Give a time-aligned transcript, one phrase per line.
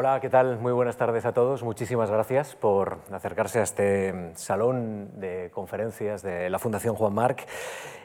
[0.00, 0.60] Hola, ¿qué tal?
[0.60, 1.64] Muy buenas tardes a todos.
[1.64, 7.44] Muchísimas gracias por acercarse a este salón de conferencias de la Fundación Juan Marc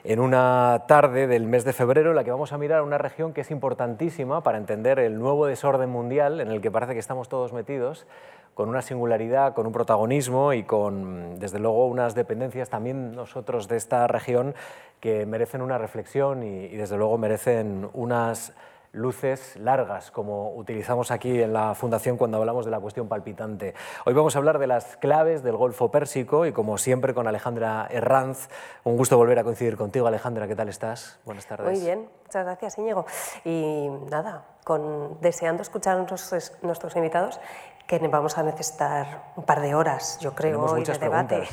[0.02, 3.32] en una tarde del mes de febrero en la que vamos a mirar una región
[3.32, 7.28] que es importantísima para entender el nuevo desorden mundial en el que parece que estamos
[7.28, 8.08] todos metidos
[8.54, 13.76] con una singularidad, con un protagonismo y con, desde luego, unas dependencias también nosotros de
[13.76, 14.56] esta región
[14.98, 18.52] que merecen una reflexión y, y desde luego merecen unas
[18.94, 23.74] luces largas, como utilizamos aquí en la Fundación cuando hablamos de la cuestión palpitante.
[24.06, 27.86] Hoy vamos a hablar de las claves del Golfo Pérsico y como siempre con Alejandra
[27.90, 28.48] Herranz.
[28.84, 30.46] Un gusto volver a coincidir contigo, Alejandra.
[30.46, 31.18] ¿Qué tal estás?
[31.24, 31.70] Buenas tardes.
[31.70, 33.04] Muy bien, muchas gracias, Íñigo.
[33.44, 37.40] Y nada, con, deseando escuchar a nuestros, nuestros invitados,
[37.86, 41.46] que vamos a necesitar un par de horas, yo creo, hoy de debate.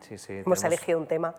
[0.00, 1.34] Sí, sí, Hemos elegido un tema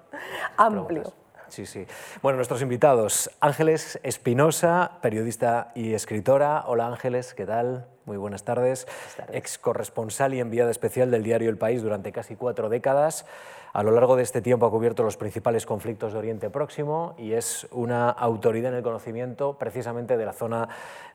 [0.57, 1.03] amplio.
[1.03, 1.20] Preguntas.
[1.51, 1.85] Sí, sí.
[2.21, 6.63] Bueno, nuestros invitados, Ángeles Espinosa, periodista y escritora.
[6.65, 7.87] Hola Ángeles, ¿qué tal?
[8.05, 8.85] Muy buenas tardes.
[8.85, 9.35] Buenas tardes.
[9.35, 13.25] Ex corresponsal y enviada especial del diario El País durante casi cuatro décadas.
[13.73, 17.31] A lo largo de este tiempo ha cubierto los principales conflictos de Oriente Próximo y
[17.31, 20.67] es una autoridad en el conocimiento precisamente de la zona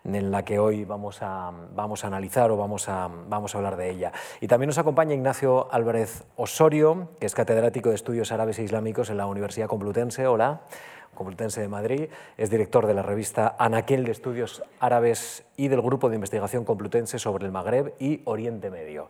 [0.05, 3.77] en la que hoy vamos a, vamos a analizar o vamos a, vamos a hablar
[3.77, 4.13] de ella.
[4.41, 9.11] Y también nos acompaña Ignacio Álvarez Osorio, que es catedrático de Estudios Árabes e Islámicos
[9.11, 10.27] en la Universidad Complutense.
[10.27, 10.63] Hola.
[11.15, 16.11] Complutense de Madrid, es director de la revista Anaquel de Estudios Árabes y del Grupo
[16.11, 19.09] de Investigación Complutense sobre el Magreb y Oriente Medio.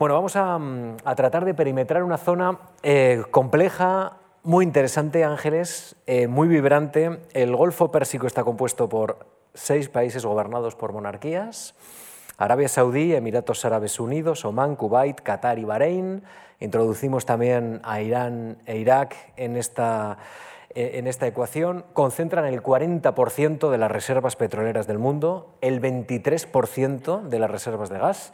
[0.00, 0.58] Bueno, vamos a,
[1.04, 7.20] a tratar de perimetrar una zona eh, compleja, muy interesante, Ángeles, eh, muy vibrante.
[7.34, 11.74] El Golfo Pérsico está compuesto por seis países gobernados por monarquías.
[12.38, 16.22] Arabia Saudí, Emiratos Árabes Unidos, Omán, Kuwait, Qatar y Bahrein.
[16.60, 20.16] Introducimos también a Irán e Irak en esta,
[20.70, 21.84] eh, en esta ecuación.
[21.92, 27.98] Concentran el 40% de las reservas petroleras del mundo, el 23% de las reservas de
[27.98, 28.32] gas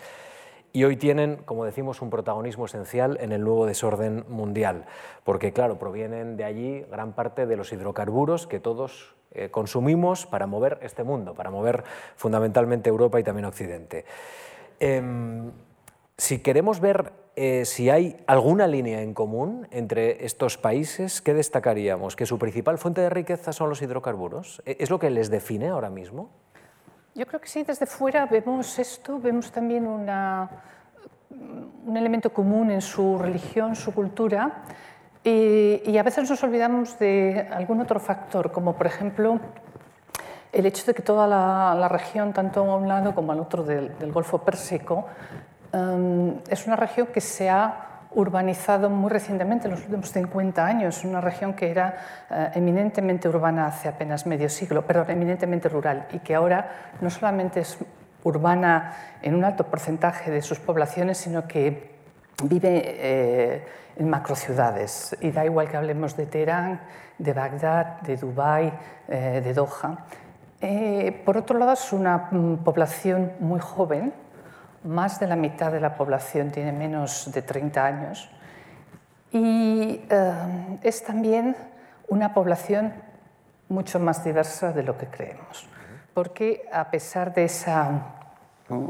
[0.76, 4.84] y hoy tienen, como decimos, un protagonismo esencial en el nuevo desorden mundial,
[5.24, 10.46] porque claro, provienen de allí gran parte de los hidrocarburos que todos eh, consumimos para
[10.46, 11.82] mover este mundo, para mover
[12.16, 14.04] fundamentalmente Europa y también Occidente.
[14.78, 15.02] Eh,
[16.18, 22.16] si queremos ver eh, si hay alguna línea en común entre estos países, ¿qué destacaríamos?
[22.16, 24.60] ¿Que su principal fuente de riqueza son los hidrocarburos?
[24.66, 26.28] ¿Es lo que les define ahora mismo?
[27.16, 30.50] Yo creo que sí, desde fuera vemos esto, vemos también una,
[31.30, 34.62] un elemento común en su religión, su cultura,
[35.24, 39.40] y, a veces nos olvidamos de algún otro factor, como por ejemplo
[40.52, 43.90] el hecho de que toda la, región, tanto a un lado como al otro del,
[44.12, 45.06] Golfo Pérsico,
[45.72, 51.04] um, es una región que se ha urbanizado muy recientemente, en los últimos 50 años,
[51.04, 51.96] una región que era
[52.30, 57.60] eh, eminentemente urbana hace apenas medio siglo, perdón, eminentemente rural, y que ahora no solamente
[57.60, 57.76] es
[58.26, 61.96] urbana en un alto porcentaje de sus poblaciones, sino que
[62.42, 63.66] vive eh,
[63.96, 65.16] en macrociudades.
[65.20, 66.80] Y da igual que hablemos de Teherán,
[67.18, 68.72] de Bagdad, de Dubái,
[69.08, 70.04] eh, de Doha.
[70.60, 74.12] Eh, por otro lado, es una mm, población muy joven,
[74.84, 78.30] más de la mitad de la población tiene menos de 30 años
[79.32, 81.56] y eh, es también
[82.08, 82.92] una población
[83.68, 85.68] mucho más diversa de lo que creemos,
[86.16, 88.86] porque a pesar de mm,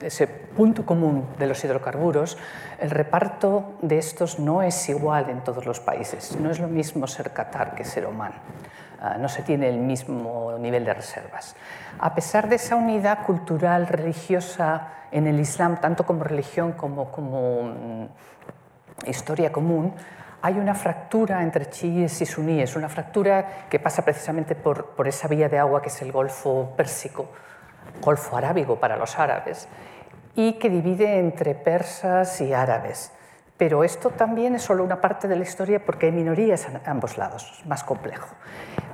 [0.00, 2.38] ese punto común de los hidrocarburos,
[2.80, 6.40] el reparto de estos no es igual en todos los países.
[6.40, 8.32] No es lo mismo ser Qatar que ser Omán.
[8.98, 11.54] Uh, no se tiene el mismo nivel de reservas.
[11.98, 17.60] A pesar de esa unidad cultural, religiosa en el Islam, tanto como religión como como
[17.60, 18.08] um,
[19.06, 19.92] historia común,
[20.40, 25.28] hay una fractura entre chiíes y suníes, una fractura que pasa precisamente por, por esa
[25.28, 27.28] vía de agua que es el Golfo Pérsico,
[28.00, 29.68] Golfo Arábigo para los árabes,
[30.34, 33.12] y que divide entre persas y árabes.
[33.56, 37.18] Pero esto también es solo una parte de la historia porque hay minorías a ambos
[37.18, 38.28] lados, es más complejo.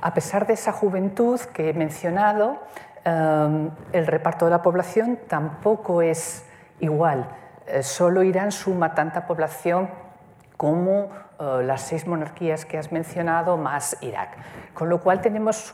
[0.01, 2.57] A pesar de esa juventud que he mencionado,
[3.05, 6.45] um, el reparto de la población tampoco es
[6.79, 7.29] igual.
[7.67, 9.87] Eh, solo Irán suma tanta población
[10.57, 11.09] como
[11.39, 14.37] uh, las seis monarquías que has mencionado, más Irak.
[14.73, 15.73] Con lo cual tenemos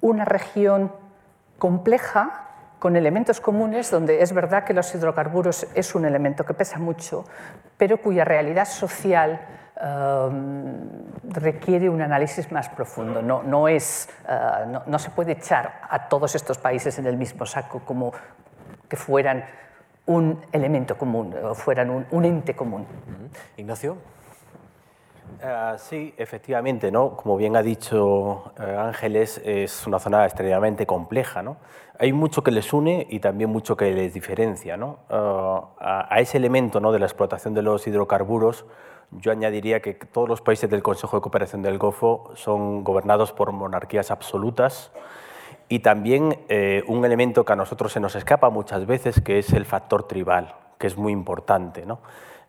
[0.00, 0.92] una región
[1.58, 2.46] compleja
[2.78, 7.26] con elementos comunes donde es verdad que los hidrocarburos es un elemento que pesa mucho,
[7.76, 9.38] pero cuya realidad social
[9.76, 10.88] um,
[11.24, 13.20] requiere un análisis más profundo.
[13.20, 17.18] No, no, es, uh, no, no, se puede echar a todos estos países en el
[17.18, 18.12] mismo saco como
[18.88, 19.44] que fueran
[20.06, 22.86] un elemento común o fueran un, un ente común.
[23.58, 23.98] Ignacio.
[25.42, 27.16] Uh, sí, efectivamente, ¿no?
[27.16, 31.56] Como bien ha dicho uh, Ángeles, es una zona extremadamente compleja, ¿no?
[31.98, 35.00] Hay mucho que les une y también mucho que les diferencia, ¿no?
[35.10, 35.14] Uh,
[35.78, 36.92] a, a, ese elemento, ¿no?
[36.92, 38.64] de la explotación de los hidrocarburos,
[39.12, 43.50] yo añadiría que todos los países del Consejo de Cooperación del Golfo son gobernados por
[43.50, 44.92] monarquías absolutas
[45.68, 49.52] y también eh, un elemento que a nosotros se nos escapa muchas veces, que es
[49.52, 52.00] el factor tribal, que es muy importante, ¿no?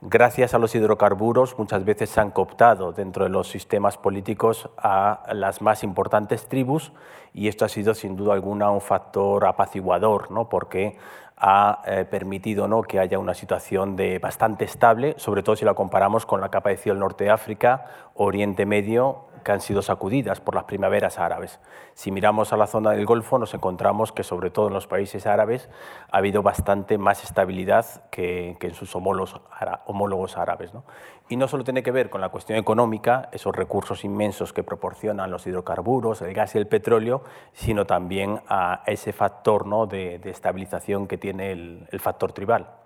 [0.02, 5.24] Gracias a los hidrocarburos muchas veces se han cooptado dentro de los sistemas políticos a
[5.34, 6.92] las más importantes tribus
[7.34, 10.50] y esto ha sido sin duda alguna un factor apaciguador, ¿no?
[10.50, 10.98] porque
[11.38, 12.82] ha eh, permitido ¿no?
[12.82, 16.70] que haya una situación de bastante estable, sobre todo si la comparamos con la capa
[16.70, 21.60] de cielo norte de África, Oriente Medio que han sido sacudidas por las primaveras árabes.
[21.94, 25.28] Si miramos a la zona del Golfo, nos encontramos que, sobre todo en los países
[25.28, 25.70] árabes,
[26.12, 30.74] ha habido bastante más estabilidad que, en sus homólogos, árabes.
[30.74, 30.84] ¿no?
[31.30, 35.32] Y no solo tiene que ver con la cuestión económica, esos recursos inmensos que proporcionan
[35.32, 37.24] los hidrocarburos, el gas y el petróleo,
[37.54, 39.86] sino también a ese factor ¿no?
[39.88, 42.81] de, estabilización que tiene el factor tribal.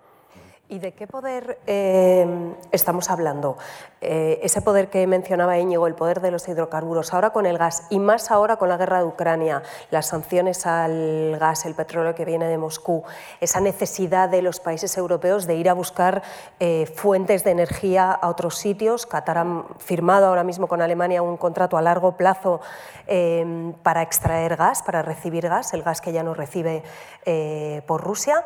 [0.68, 2.26] ¿Y de qué poder eh,
[2.72, 3.56] estamos hablando?
[4.00, 7.86] Eh, ese poder que mencionaba Íñigo, el poder de los hidrocarburos, ahora con el gas
[7.88, 12.24] y más ahora con la guerra de Ucrania, las sanciones al gas, el petróleo que
[12.24, 13.04] viene de Moscú,
[13.40, 16.22] esa necesidad de los países europeos de ir a buscar
[16.58, 19.06] eh, fuentes de energía a otros sitios.
[19.06, 22.60] Qatar ha firmado ahora mismo con Alemania un contrato a largo plazo
[23.06, 26.82] eh, para extraer gas, para recibir gas, el gas que ya no recibe
[27.24, 28.44] eh, por Rusia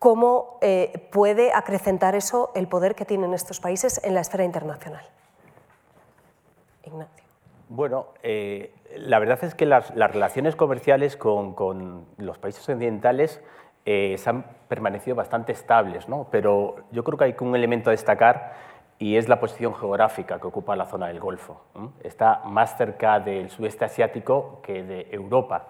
[0.00, 5.04] cómo eh, puede acrecentar eso el poder que tienen estos países en la esfera internacional.
[6.84, 7.24] Ignacio.
[7.68, 13.42] Bueno, eh, la verdad es que las, las relaciones comerciales con, con, los países occidentales
[13.84, 16.28] eh, se han permanecido bastante estables, ¿no?
[16.30, 18.54] pero yo creo que hay un elemento a destacar
[18.98, 21.60] y es la posición geográfica que ocupa la zona del Golfo.
[22.02, 25.68] Está más cerca del sudeste asiático que de Europa.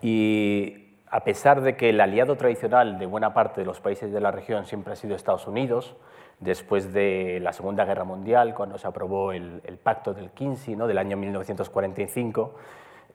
[0.00, 4.20] Y a pesar de que el aliado tradicional de buena parte de los países de
[4.20, 5.96] la región siempre ha sido Estados Unidos,
[6.38, 10.86] después de la Segunda Guerra Mundial, cuando se aprobó el, Pacto del Quincy ¿no?
[10.86, 12.54] del año 1945,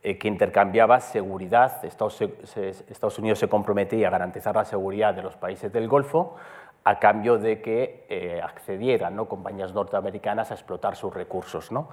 [0.03, 5.23] eh, que intercambiaba seguridad, Estados, se, Estados, Unidos se comprometía a garantizar la seguridad de
[5.23, 6.35] los países del Golfo
[6.83, 9.27] a cambio de que eh, accedieran ¿no?
[9.27, 11.71] compañías norteamericanas a explotar sus recursos.
[11.71, 11.89] ¿no?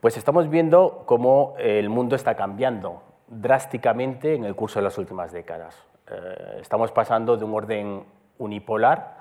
[0.00, 5.32] Pues estamos viendo cómo el mundo está cambiando drásticamente en el curso de las últimas
[5.32, 5.86] décadas.
[6.10, 8.04] Eh, estamos pasando de un orden
[8.38, 9.18] unipolar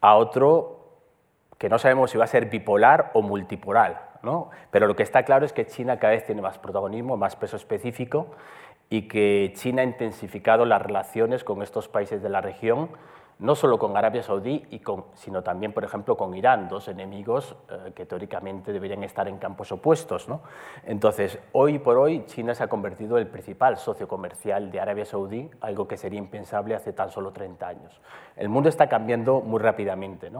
[0.00, 0.78] a otro
[1.58, 4.48] que no sabemos si va a ser bipolar o multipolar, ¿no?
[4.70, 7.56] pero lo que está claro es que China cada vez tiene más protagonismo, más peso
[7.56, 8.28] específico
[8.88, 12.88] y que China ha intensificado las relaciones con estos países de la región
[13.40, 14.62] no solo con Arabia Saudí,
[15.14, 19.72] sino también, por ejemplo, con Irán, dos enemigos eh, que teóricamente deberían estar en campos
[19.72, 20.28] opuestos.
[20.84, 25.06] Entonces, hoy por hoy, China se ha convertido en el principal socio comercial de Arabia
[25.06, 28.00] Saudí, algo que sería impensable hace tan solo 30 años.
[28.36, 30.30] El mundo está cambiando muy rápidamente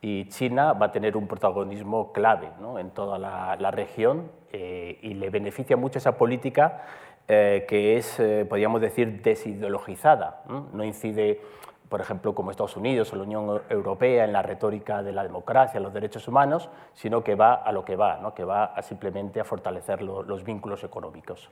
[0.00, 2.48] y China va a tener un protagonismo clave
[2.78, 6.84] en toda la, región eh, y le beneficia mucho esa política
[7.28, 10.42] eh, que es, podríamos decir, desideologizada.
[10.72, 11.40] no incide
[11.88, 15.80] por ejemplo, como Estados Unidos o la Unión Europea en la retórica de la democracia,
[15.80, 18.34] los derechos humanos, sino que va a lo que va, ¿no?
[18.34, 21.50] que va a simplemente a fortalecer lo, los vínculos económicos.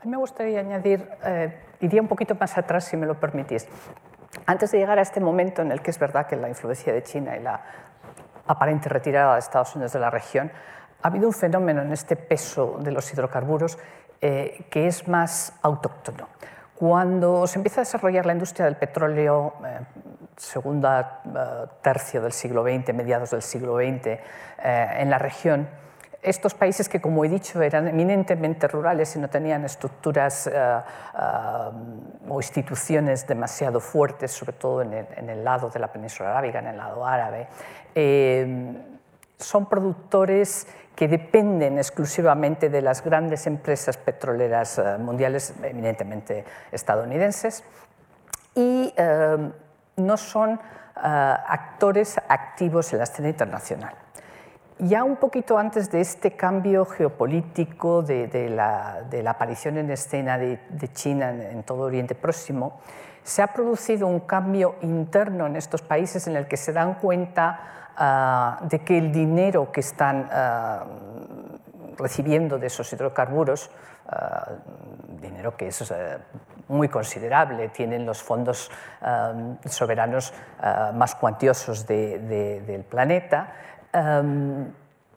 [0.00, 3.66] A mí me gustaría añadir, eh, iría un poquito más atrás, si me lo permitís.
[4.46, 7.02] Antes de llegar a este momento en el que es verdad que la influencia de
[7.02, 7.60] China y la
[8.46, 10.52] aparente retirada de Estados Unidos de la región,
[11.02, 13.78] ha habido un fenómeno en este peso de los hidrocarburos
[14.20, 16.28] eh, que es más autóctono.
[16.78, 19.80] Cuando se empieza a desarrollar la industria del petróleo, eh,
[20.36, 24.20] segunda eh, tercio del siglo XX, mediados del siglo XX, eh,
[24.62, 25.68] en la región,
[26.22, 30.80] estos países que, como he dicho, eran eminentemente rurales y no tenían estructuras eh,
[32.28, 36.76] o instituciones demasiado fuertes, sobre todo en el, lado de la península arábiga, en el
[36.76, 37.48] lado árabe,
[39.36, 40.68] son productores
[40.98, 47.62] que dependen exclusivamente de las grandes empresas petroleras eh, mundiales, eminentemente estadounidenses,
[48.52, 49.52] y eh,
[49.94, 50.58] no son eh,
[50.96, 53.94] actores activos en la escena internacional.
[54.80, 59.92] Ya un poquito antes de este cambio geopolítico, de, de, la, de la, aparición en
[59.92, 62.80] escena de, de China en, en, todo Oriente Próximo,
[63.22, 67.77] se ha producido un cambio interno en estos países en el que se dan cuenta
[67.98, 73.70] uh, de que el dinero que están uh, recibiendo de esos hidrocarburos,
[74.06, 75.92] uh, dinero que es
[76.68, 78.70] muy considerable, tienen los fondos
[79.64, 80.34] soberanos
[80.94, 83.54] más cuantiosos de, de, del planeta,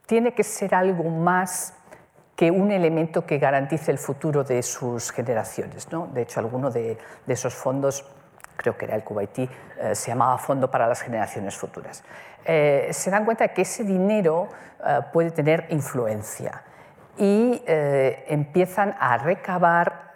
[0.05, 1.73] tiene que ser algo más
[2.41, 5.91] que un elemento que garantice el futuro de sus generaciones.
[5.91, 6.07] ¿no?
[6.07, 6.97] De hecho, alguno de,
[7.27, 8.03] esos fondos,
[8.55, 12.03] creo que era el Kuwaití, eh, se llamaba Fondo para las Generaciones Futuras.
[12.45, 14.49] Eh, se dan cuenta de que ese dinero
[14.85, 16.63] eh, puede tener influencia
[17.17, 20.11] y empiezan a recabar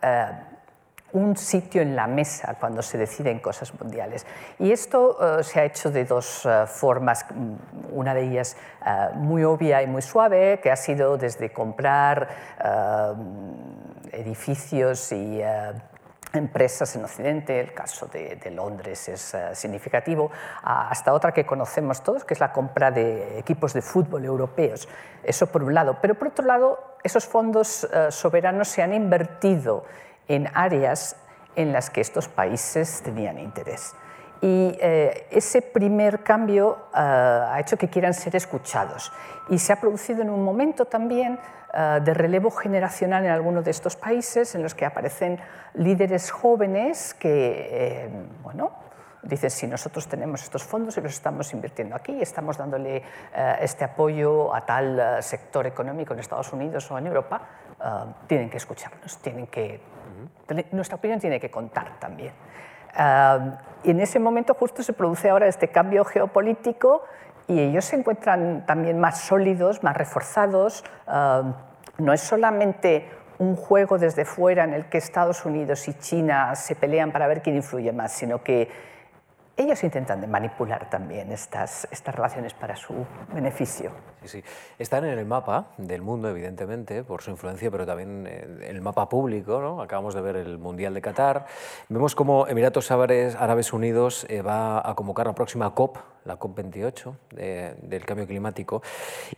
[1.15, 4.25] un sitio en la mesa cuando se deciden cosas mundiales.
[4.59, 7.55] Y esto eh, se ha hecho de dos eh, formas, mm,
[7.93, 12.27] una de ellas eh, muy obvia y muy suave, que ha sido desde comprar
[14.11, 15.41] edificios y
[16.35, 20.31] empresas en Occidente, el caso de, de Londres es significativo,
[20.63, 24.87] hasta otra que conocemos todos, que es la compra de equipos de fútbol europeos.
[25.23, 25.97] Eso por un lado.
[26.01, 29.85] Pero por otro lado, esos fondos soberanos se han invertido
[30.27, 31.15] en áreas
[31.55, 33.95] en las que estos países tenían interés.
[34.41, 39.11] Y eh, ese primer cambio eh, ha hecho que quieran ser escuchados.
[39.49, 41.39] Y se ha producido en un momento también
[41.75, 45.39] de relevo generacional en algunos de estos países, en los que aparecen
[45.73, 48.09] líderes jóvenes que,
[48.43, 48.71] bueno,
[49.21, 53.03] dicen, si nosotros tenemos estos fondos y los estamos invirtiendo aquí, estamos dándole
[53.59, 57.41] este apoyo a tal sector económico en Estados Unidos o en Europa,
[58.27, 59.81] tienen que escucharnos, tienen que
[60.71, 62.33] nuestra opinión tiene que contar también.
[63.83, 67.03] y en ese momento justo se produce ahora este cambio geopolítico
[67.47, 70.83] y ellos se encuentran también más sólidos, más reforzados.
[71.97, 76.75] no es solamente un juego desde fuera en el que Estados Unidos y China se
[76.75, 78.69] pelean para ver quién influye más, sino que
[79.57, 83.91] ellos intentan manipular también estas, estas relaciones para su beneficio.
[84.25, 84.43] Sí, sí.
[84.79, 89.07] Están en el mapa del mundo, evidentemente, por su influencia, pero también en el mapa
[89.07, 89.61] público.
[89.61, 89.81] ¿no?
[89.81, 91.45] Acabamos de ver el Mundial de Qatar.
[91.89, 97.15] Vemos cómo Emiratos Árabes Unidos eh, va a convocar la próxima COP, la COP28
[97.81, 98.81] del cambio climático.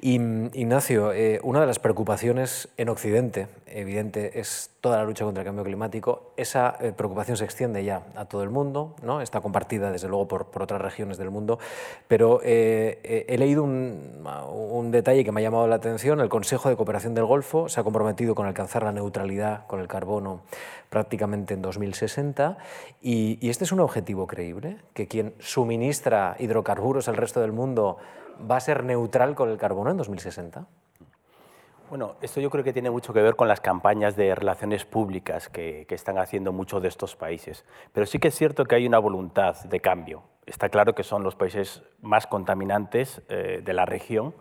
[0.01, 5.41] Y, Ignacio, eh, una de las preocupaciones en Occidente, evidente, es toda la lucha contra
[5.41, 6.32] el cambio climático.
[6.38, 9.22] Esa eh, preocupación se extiende ya a todo el mundo, ¿no?
[9.22, 11.60] está compartida desde luego por, otras regiones del mundo,
[12.08, 16.19] pero eh, he leído un, un, detalle que me ha llamado la atención.
[16.19, 19.88] El Consejo de Cooperación del Golfo se ha comprometido con alcanzar la neutralidad con el
[19.88, 20.41] carbono
[20.89, 22.57] prácticamente en 2060
[23.01, 27.98] y, y este es un objetivo creíble, que quien suministra hidrocarburos el resto del mundo
[28.50, 30.65] va a ser neutral con el carbono en 2060?
[31.89, 35.48] Bueno, esto yo creo que tiene mucho que ver con las campañas de relaciones públicas
[35.48, 37.63] que, están haciendo muchos de estos países.
[37.93, 40.24] Pero sí que es cierto que hay una voluntad de cambio.
[40.46, 44.34] Está claro que son los países más contaminantes eh, de la región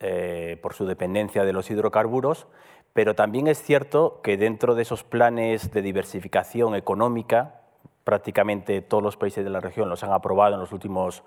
[0.00, 2.46] eh, por su dependencia de los hidrocarburos,
[2.92, 7.60] pero también es cierto que dentro de esos planes de diversificación económica,
[8.04, 11.22] prácticamente todos los países de la región los han aprobado en los últimos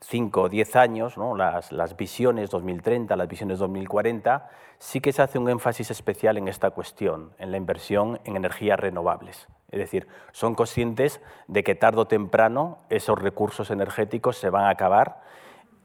[0.00, 5.38] 5 o 10 años, las, las, visiones 2030, las visiones 2040, sí que se hace
[5.38, 9.48] un énfasis especial en esta cuestión, en la inversión en energías renovables.
[9.70, 14.70] Es decir, son conscientes de que tarde o temprano esos recursos energéticos se van a
[14.70, 15.20] acabar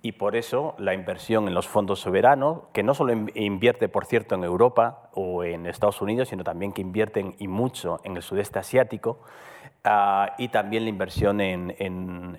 [0.04, 4.36] y por eso la inversión en los fondos soberanos, que no solo invierte, por cierto,
[4.36, 8.60] en Europa o en Estados Unidos, sino también que invierten y mucho en el sudeste
[8.60, 9.18] asiático,
[9.86, 11.76] Ah, y también la inversión en,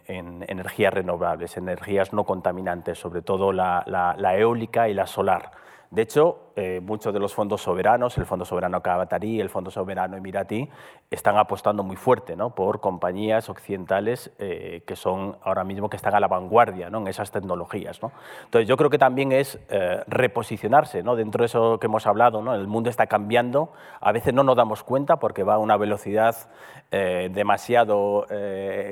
[0.07, 5.51] energías renovables, energías no contaminantes, sobre todo la eólica y la solar.
[5.95, 10.17] De hecho, eh, muchos de los fondos soberanos, el Fondo Soberano Qatarí, el Fondo Soberano
[10.17, 10.69] Emiratí,
[11.09, 12.51] están apostando muy fuerte ¿no?
[12.51, 16.99] por compañías occidentales eh, que son ahora mismo que están a la vanguardia ¿no?
[16.99, 18.03] en esas tecnologías.
[18.03, 18.11] ¿no?
[18.43, 21.15] Entonces, yo creo que también es eh, reposicionarse ¿no?
[21.15, 22.43] dentro de eso que hemos hablado.
[22.43, 22.57] ¿no?
[22.57, 23.71] El mundo está cambiando,
[24.01, 26.35] a veces no nos damos cuenta porque va a una velocidad
[26.91, 28.27] demasiado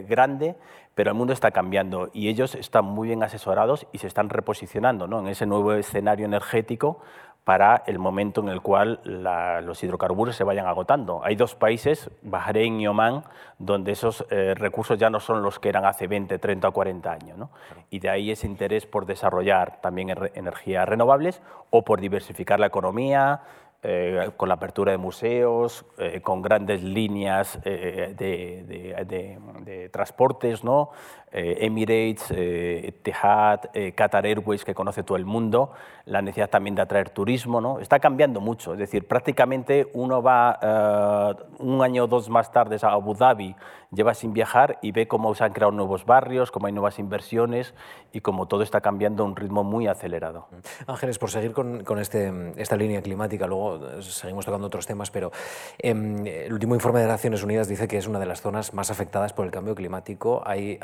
[0.08, 0.56] grande,
[0.94, 5.06] pero el mundo está cambiando y ellos están muy bien asesorados y se están reposicionando
[5.06, 5.20] ¿no?
[5.20, 7.00] en ese nuevo escenario energético
[7.44, 11.24] para el momento en el cual los hidrocarburos se vayan agotando.
[11.24, 13.24] Hay dos países, Bahrein y Omán,
[13.58, 17.10] donde esos eh, recursos ya no son los que eran hace 20, 30 o 40
[17.10, 17.36] años.
[17.36, 17.50] ¿no?
[17.90, 23.40] Y de ahí ese interés por desarrollar también energías renovables o por diversificar la economía,
[23.84, 30.90] eh, con la apertura de museos, eh, con grandes líneas eh, de, transportes, ¿no?
[31.34, 33.60] Emirates, Etihad,
[33.94, 35.72] Qatar Airways, que conoce todo el mundo,
[36.04, 37.58] la necesidad también de atraer turismo.
[37.62, 37.80] ¿no?
[37.80, 42.88] Está cambiando mucho, es decir, prácticamente uno va un año o dos más tarde a
[42.88, 43.56] Abu Dhabi,
[43.92, 47.74] lleva sin viajar y ve cómo se han creado nuevos barrios, cómo hay nuevas inversiones
[48.12, 50.48] y cómo todo está cambiando a un ritmo muy acelerado.
[50.86, 55.32] Ángeles, por seguir con, con este, esta línea climática, luego seguimos tocando otros temas, pero
[55.78, 58.90] em, el último informe de Naciones Unidas dice que es una de las zonas más
[58.90, 60.42] afectadas por el cambio climático.
[60.44, 60.78] Hay,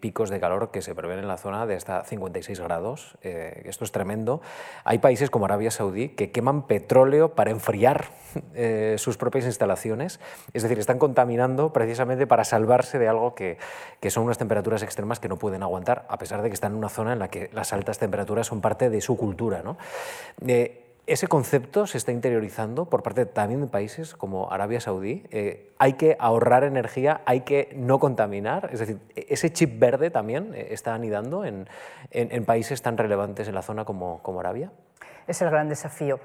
[0.00, 3.16] picos de calor que se prevén en la zona de hasta 56 grados.
[3.22, 4.40] Eh, esto es tremendo.
[4.84, 8.06] Hay países como Arabia Saudí que queman petróleo para enfriar
[8.54, 10.20] eh, sus propias instalaciones.
[10.52, 13.58] Es decir, están contaminando precisamente para salvarse de algo que,
[14.00, 16.78] que, son unas temperaturas extremas que no pueden aguantar, a pesar de que están en
[16.78, 19.62] una zona en la que las altas temperaturas son parte de su cultura.
[19.62, 19.76] ¿no?
[20.46, 25.26] Eh, ese concepto se está interiorizando por parte también de países como Arabia Saudí.
[25.30, 28.68] Eh, hay que ahorrar energía, hay que no contaminar.
[28.72, 31.66] Es decir, ese chip verde también eh, está anidando en,
[32.10, 34.70] en, países tan relevantes en la zona como, como Arabia.
[35.26, 36.20] Es el gran desafío.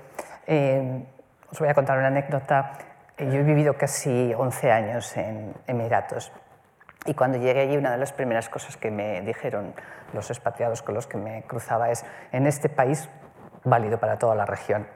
[0.47, 1.05] Eh,
[1.49, 2.73] os voy a contar una anécdota.
[3.17, 6.33] Yo he vivido casi 11 años en Emiratos.
[7.05, 9.73] Y cuando llegué allí, una de las primeras cosas que me dijeron
[10.13, 13.09] los expatriados con los que me cruzaba es, en este país
[13.63, 14.87] válido para toda la región.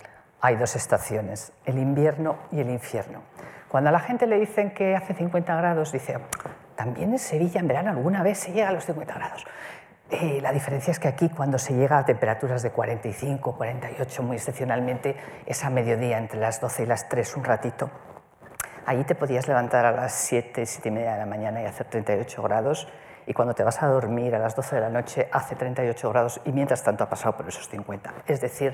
[0.42, 3.24] Hay dos estaciones, el invierno y el infierno.
[3.68, 6.18] Cuando a la gente le dicen que hace 50 grados, dice,
[6.76, 9.46] también en Sevilla en verano alguna vez se llega a los 50 grados.
[10.10, 14.38] Eh, la diferencia es que aquí cuando se llega a temperaturas de 45, 48, muy
[14.38, 17.90] excepcionalmente, es a mediodía, entre las 12 y las 3, un ratito.
[18.86, 21.88] Allí te podías levantar a las 7, 7 y media de la mañana y hacer
[21.88, 22.88] 38 grados
[23.28, 26.42] y cuando te vas a dormir a las 12 de la noche hace 38 grados
[26.46, 28.14] y mientras tanto ha pasado por esos 50.
[28.26, 28.74] Es decir,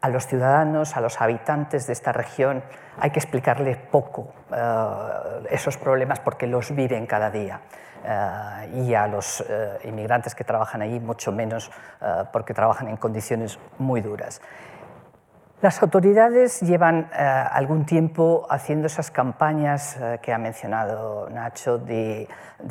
[0.00, 2.62] a los ciudadanos, a los habitantes de esta región
[2.98, 7.60] hay que explicarles poco eh, esos problemas porque los viven cada día.
[8.02, 11.70] Eh, y a los eh, inmigrantes que trabajan allí mucho menos
[12.32, 14.40] porque trabajan en condiciones muy duras.
[15.62, 22.26] Las autoridades llevan eh, algún tiempo haciendo esas campañas eh, que ha mencionado Nacho de,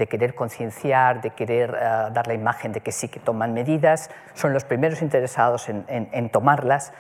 [0.10, 4.54] querer concienciar, de querer eh, dar la imagen de que sí que toman medidas, son
[4.54, 6.92] los primeros interesados en, tomarlas,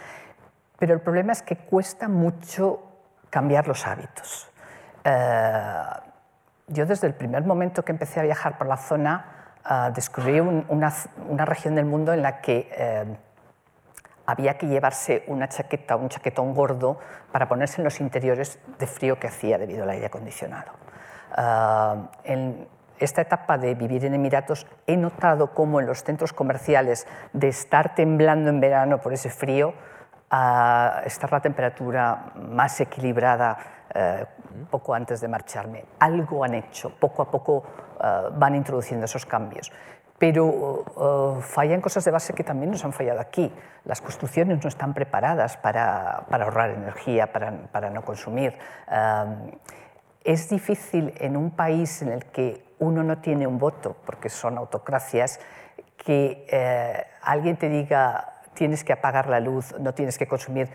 [0.78, 2.84] pero el problema es que cuesta mucho
[3.32, 4.48] cambiar los hábitos.
[6.68, 9.26] yo desde el primer momento que empecé a viajar por la zona
[9.94, 10.94] descubrí una,
[11.28, 13.18] una, región del mundo en la que
[14.30, 17.00] había que llevarse una chaqueta, un chaquetón gordo
[17.32, 20.72] para ponerse en los interiores de frío que hacía debido al aire acondicionado.
[21.32, 22.68] Ah, en
[23.00, 27.96] esta etapa de vivir en Emiratos he notado cómo en los centros comerciales de estar
[27.96, 33.58] temblando en verano por ese frío, uh, estar la temperatura más equilibrada
[33.92, 34.26] eh,
[34.70, 35.86] poco antes de marcharme.
[36.00, 37.64] Algo han hecho, poco a poco
[38.00, 39.72] ah, van introduciendo esos cambios
[40.20, 43.52] pero uh, fallan cosas de base que también nos han fallado aquí.
[43.86, 48.56] Las construcciones no están preparadas para, para ahorrar energía, para, para no consumir.
[48.92, 49.52] Um,
[50.24, 54.58] es difícil en un país en el que uno no tiene un voto, porque son
[54.58, 55.40] autocracias,
[55.98, 60.70] que eh, alguien te diga tienes que apagar la luz, no tienes que consumir,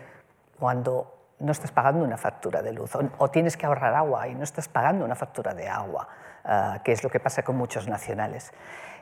[0.59, 4.43] cuando no estás pagando una factura de luz, o, tienes que ahorrar agua y no
[4.43, 6.07] estás pagando una factura de agua,
[6.45, 8.53] uh, que es lo que pasa con muchos nacionales.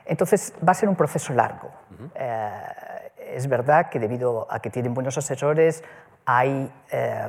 [0.06, 1.70] Entonces, va a ser un proceso largo.
[2.14, 2.50] Eh,
[3.18, 5.82] es verdad que debido a que tienen buenos asesores,
[6.26, 7.28] hay eh,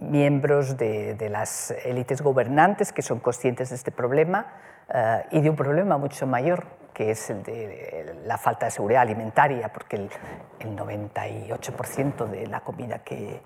[0.00, 4.46] miembros de, las élites gobernantes que son conscientes de este problema
[4.92, 9.02] eh, y de un problema mucho mayor, que es el de la falta de seguridad
[9.02, 10.10] alimentaria, porque el,
[10.60, 13.40] 98% de la comida que,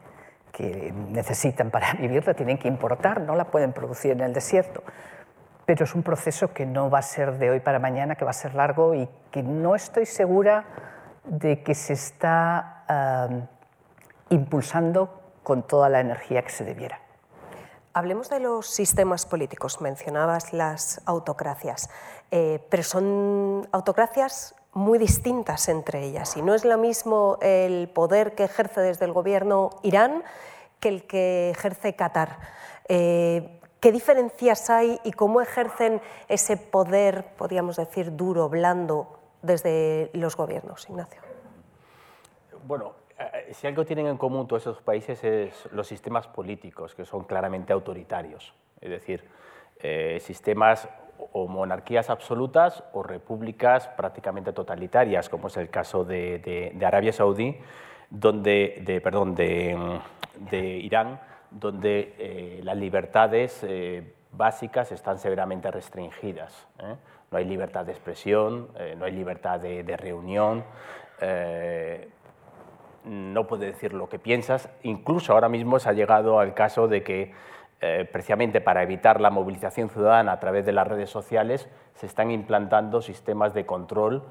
[0.53, 4.83] que necesitan para vivir la tienen que importar, no la pueden producir en el desierto
[5.67, 8.31] pero es un proceso que no va a ser de hoy para mañana, que va
[8.31, 10.65] a ser largo y que no estoy segura
[11.25, 13.49] de que se está
[14.29, 17.01] impulsando con toda la energía que se debiera.
[17.93, 19.81] Hablemos de los sistemas políticos.
[19.81, 21.89] Mencionabas las autocracias,
[22.33, 28.35] eh, pero son autocracias muy distintas entre ellas y no es lo mismo el poder
[28.35, 30.25] que ejerce desde el gobierno Irán
[30.81, 32.39] que el que ejerce Qatar.
[32.89, 40.39] Eh, ¿Qué diferencias hay y cómo ejercen ese poder, podríamos decir, duro, blando, desde los
[40.39, 41.21] gobiernos, Ignacio?
[42.67, 47.05] Bueno, eh, si algo tienen en común todos esos países es los sistemas políticos, que
[47.05, 49.29] son claramente autoritarios, es decir,
[49.81, 50.89] eh, sistemas
[51.33, 57.55] o monarquías absolutas o repúblicas prácticamente totalitarias, como es el caso de, Arabia Saudí,
[58.09, 60.01] donde, de, perdón, de,
[60.51, 61.21] de Irán,
[61.55, 66.67] donde eh, las libertades eh, básicas están severamente restringidas.
[66.81, 66.97] ¿eh?
[67.31, 70.63] No hay libertad de expresión, no hay libertad de, de reunión,
[73.05, 74.69] no puedes decir lo que piensas.
[74.85, 77.33] Incluso ahora mismo se ha llegado al caso de que,
[78.13, 83.03] precisamente para evitar la movilización ciudadana a través de las redes sociales, se están implantando
[83.03, 84.23] sistemas de control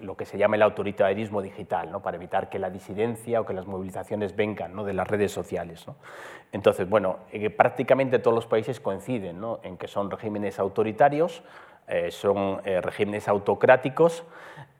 [0.00, 2.00] lo que se llama el autoritarismo digital, ¿no?
[2.00, 4.84] para evitar que la disidencia o que las movilizaciones vengan ¿no?
[4.84, 5.86] de las redes sociales.
[5.86, 5.96] ¿no?
[6.52, 11.42] Entonces, bueno, eh, prácticamente todos los países coinciden en que son regímenes autoritarios,
[12.10, 14.24] son regímenes autocráticos.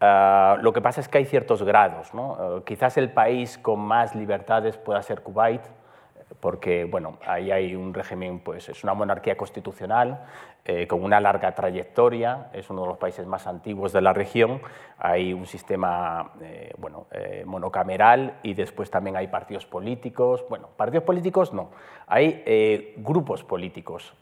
[0.01, 2.15] Ah, lo que pasa es que hay ciertos grados.
[2.15, 2.63] ¿no?
[2.65, 5.63] quizás el país con más libertades pueda ser Kuwait,
[6.41, 10.25] porque bueno, ahí hay un régimen, pues es una monarquía constitucional
[10.67, 14.61] eh, con una larga trayectoria, es uno de los países más antiguos de la región,
[14.99, 21.05] hay un sistema eh, bueno, eh, monocameral y después también hay partidos políticos, bueno, partidos
[21.05, 21.71] políticos no,
[22.07, 24.13] hay grupos políticos.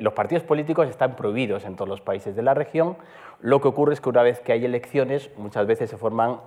[0.00, 2.96] los partidos políticos están prohibidos en todos los países de la región,
[3.40, 6.40] lo que ocurre es que una vez que hay elecciones, muchas veces se forman,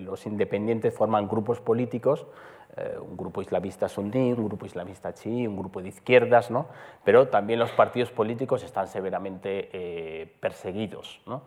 [0.00, 2.26] los independientes forman grupos políticos,
[2.76, 6.66] eh, un grupo islamista suní, un grupo islamista chií, un grupo de izquierdas, ¿no?
[7.04, 11.20] pero también los partidos políticos están severamente eh, perseguidos.
[11.26, 11.42] ¿no?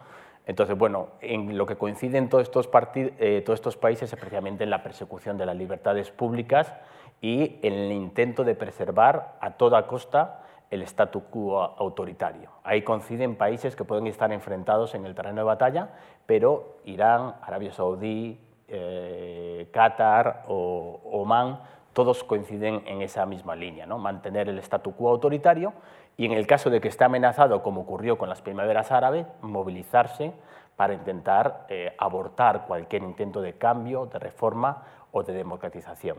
[0.46, 4.70] Entonces, bueno, en lo que coinciden todos estos, eh, todos estos países es precisamente en
[4.70, 6.74] la persecución de las libertades públicas
[7.20, 12.52] y en el intento de preservar a toda costa el statu quo autoritario.
[12.64, 15.90] Ahí coinciden países que pueden estar enfrentados en el terreno de batalla,
[16.26, 21.60] pero Irán, Arabia Saudí, eh, Qatar o Oman,
[21.94, 23.98] todos coinciden en esa misma línea, ¿no?
[23.98, 25.74] mantener el statu quo autoritario
[26.16, 30.34] y en el caso de que esté amenazado, como ocurrió con las primaveras árabes, movilizarse
[30.76, 36.18] para intentar eh, abortar cualquier intento de cambio, de reforma o de democratización.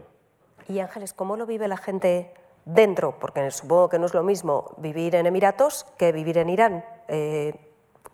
[0.68, 2.34] Y Ángeles, ¿cómo lo vive la gente
[2.64, 3.18] dentro?
[3.18, 6.84] Porque supongo que no es lo mismo vivir en Emiratos que vivir en Irán.
[7.06, 7.54] Eh,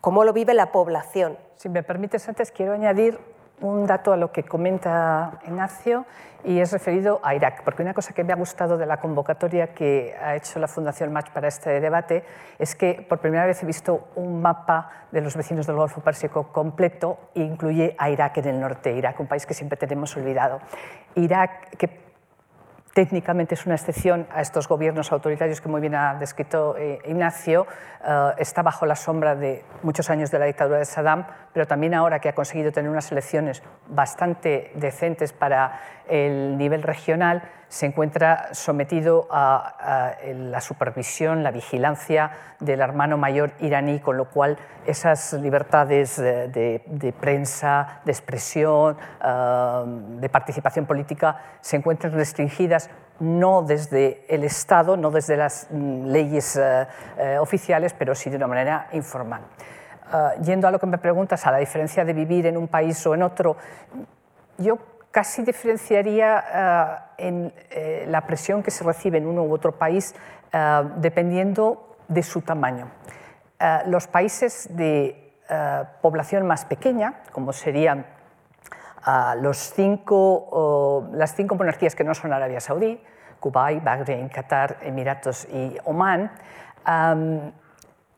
[0.01, 1.39] ¿Cómo lo vive la población?
[1.57, 3.19] Si me permites, antes quiero añadir
[3.61, 6.05] un dato a lo que comenta Ignacio
[6.45, 9.69] y es referido a Irak, porque una cosa que me ha gustado de la convocatoria
[9.69, 12.25] que ha hecho la Fundación March para este debate
[12.59, 16.53] es que por primera vez he visto un mapa de los vecinos del Golfo Pérsico
[16.53, 20.61] completo e incluye a Irak en el norte, Irak, un país que siempre tenemos olvidado.
[21.15, 22.04] Irak, que
[22.95, 27.67] técnicamente es una excepción a estos gobiernos autoritarios que muy bien ha descrito eh, Ignacio,
[28.07, 31.93] eh, está bajo la sombra de muchos años de la dictadura de Saddam, pero también
[31.93, 37.43] ahora que ha conseguido tener unas elecciones bastante decentes para el nivel regional,
[37.75, 44.57] se encuentra sometido a, la supervisión, la vigilancia del hermano mayor iraní, con lo cual
[44.87, 49.85] esas libertades de, prensa, de expresión, eh,
[50.21, 56.55] de participación política se encuentran restringidas no desde el Estado, no desde las mm, leyes
[56.55, 56.87] eh,
[57.19, 59.43] eh, oficiales, pero sí de una manera informal.
[60.45, 63.15] yendo a lo que me preguntas, a la diferencia de vivir en un país o
[63.15, 63.57] en otro,
[64.59, 64.79] yo
[65.15, 66.45] casi diferenciaría
[67.19, 70.13] eh, en eh, la presión que se recibe en uno u otro país
[70.53, 72.91] eh, dependiendo de su tamaño.
[73.87, 75.33] los países de
[76.03, 78.05] población más pequeña, como serían
[79.41, 83.01] los cinco, las cinco monarquías que no son Arabia Saudí,
[83.41, 86.31] Kuwait, Bahrein, Qatar, Emiratos y Omán,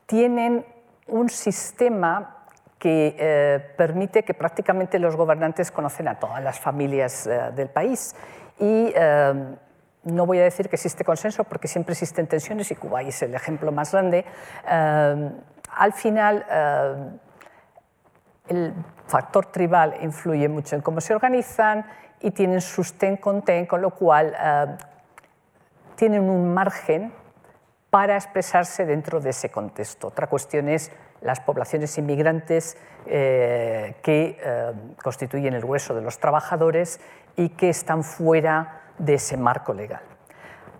[0.05, 0.65] tienen
[1.07, 2.36] un sistema
[2.79, 8.15] que eh, permite que prácticamente los gobernantes conocen a todas las familias eh, del país.
[8.59, 9.33] Y eh,
[10.03, 13.33] no voy a decir que existe consenso porque siempre existen tensiones y Cuba es el
[13.33, 14.25] ejemplo más grande.
[14.65, 16.45] al final,
[18.47, 18.73] el
[19.05, 21.85] factor tribal influye mucho en cómo se organizan
[22.21, 24.77] y tienen sus ten con ten, con lo cual
[25.95, 27.11] tienen un margen
[27.89, 30.07] para expresarse dentro de ese contexto.
[30.07, 36.99] Otra cuestión es las poblaciones inmigrantes eh, que eh, constituyen el grueso de los trabajadores
[37.35, 40.01] y que están fuera de ese marco legal.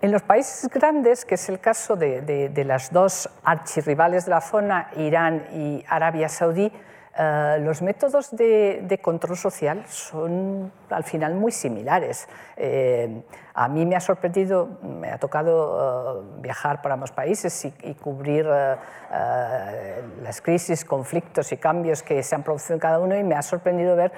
[0.02, 4.42] En los países grandes, que es el caso de, de las dos archirrivales de la
[4.42, 6.72] zona, Irán y Arabia Saudí,
[7.20, 12.28] eh, los métodos de, control social son al final muy similares.
[12.56, 13.24] Eh,
[13.56, 18.46] a mí me ha sorprendido, me ha tocado eh, viajar por ambos países y, cubrir
[18.46, 23.42] las crisis, conflictos y cambios que se han producido en cada uno y me ha
[23.42, 24.12] sorprendido ver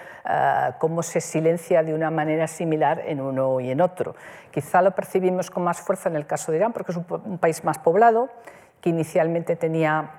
[0.80, 4.16] cómo se silencia de una manera similar en uno y en otro.
[4.52, 7.64] Quizá lo percibimos con más fuerza en el caso de Irán porque es un país
[7.64, 8.30] más poblado,
[8.82, 10.19] que inicialmente tenía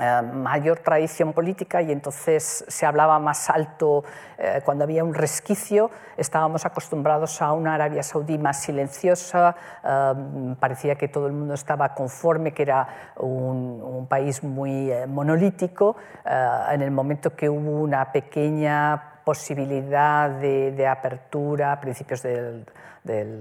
[0.00, 4.04] eh, mayor tradición política y entonces se hablaba más alto
[4.38, 5.90] eh, cuando había un resquicio.
[6.16, 11.94] Estábamos acostumbrados a una Arabia Saudí más silenciosa, eh, parecía que todo el mundo estaba
[11.94, 15.96] conforme, que era un, país muy monolítico.
[16.24, 22.64] en el momento que hubo una pequeña posibilidad de, apertura a principios de,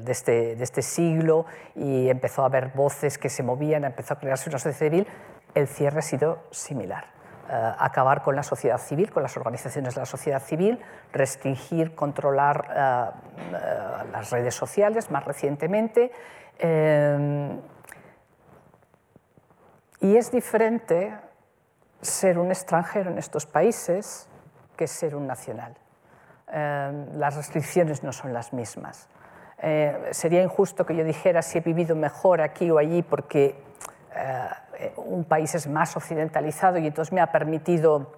[0.07, 4.49] este, de, este, siglo y empezó a haber voces que se movían, empezó a crearse
[4.49, 5.07] una sociedad civil,
[5.53, 7.11] el cierre ha sido similar.
[7.51, 10.79] Eh, acabar con la sociedad civil, con las organizaciones de la sociedad civil,
[11.11, 16.11] restringir, controlar eh, eh, las redes sociales más recientemente.
[19.99, 21.13] y es diferente
[22.01, 24.29] ser un extranjero en estos países
[24.77, 25.75] que ser un nacional.
[26.47, 29.09] Las restricciones no son las mismas.
[30.11, 33.55] Sería injusto que yo dijera si he vivido mejor aquí o allí porque
[34.15, 38.13] eh, un país es más occidentalizado y entonces me ha permitido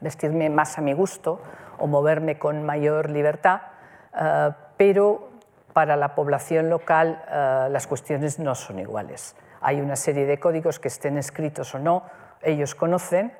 [0.00, 1.40] vestirme más a mi gusto
[1.78, 3.62] o moverme con mayor libertad,
[4.76, 5.30] pero
[5.72, 7.22] para la población local
[7.70, 9.36] las cuestiones no son iguales.
[9.60, 12.02] Hay una serie de códigos que estén escritos o no,
[12.42, 13.32] ellos conocen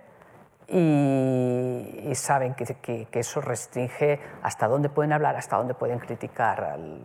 [0.69, 7.01] y, saben que, eso restringe hasta dónde pueden hablar, hasta dónde pueden criticar al,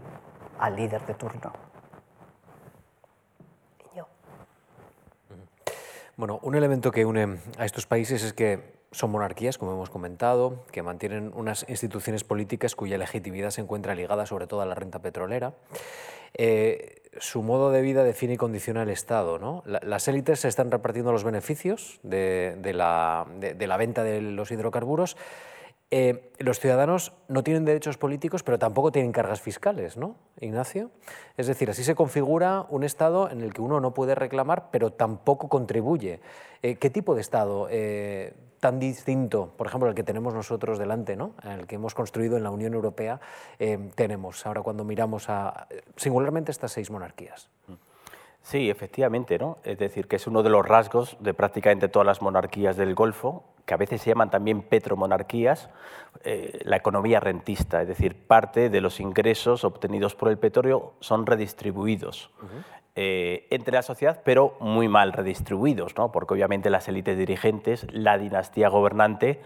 [0.59, 1.51] al líder de turno.
[6.17, 10.65] Bueno, un elemento que une a estos países es que son monarquías, como hemos comentado,
[10.71, 14.97] que mantienen unas instituciones políticas cuya legitimidad se encuentra ligada sobre todo a la renta
[14.97, 15.53] petrolera.
[16.33, 19.37] Eh, su modo de vida define y condiciona el Estado.
[19.37, 19.61] ¿no?
[19.67, 23.27] las élites se están repartiendo los beneficios de, la,
[23.77, 25.17] venta de los hidrocarburos.
[25.89, 30.91] Eh, los ciudadanos no tienen derechos políticos, pero tampoco tienen cargas fiscales, ¿no, Ignacio?
[31.37, 34.91] Es decir, así se configura un Estado en el que uno no puede reclamar, pero
[34.91, 36.19] tampoco contribuye.
[36.61, 37.69] Eh, ¿Qué tipo de Estado
[38.59, 41.33] tan distinto, por ejemplo, al que tenemos nosotros delante, ¿no?
[41.43, 43.19] el que hemos construido en la Unión Europea,
[43.59, 47.49] eh, tenemos ahora cuando miramos a singularmente estas seis monarquías.
[48.41, 49.57] Sí, efectivamente, ¿no?
[49.63, 53.43] Es decir, que es uno de los rasgos de prácticamente todas las monarquías del Golfo,
[53.67, 55.69] que a veces se llaman también petromonarquías,
[56.23, 61.25] eh, la economía rentista, es decir, parte de los ingresos obtenidos por el petróleo son
[61.25, 62.31] redistribuidos.
[62.95, 66.11] Eh, entre la sociedad, pero muy mal redistribuidos, ¿no?
[66.11, 69.41] porque obviamente las élites dirigentes, la dinastía gobernante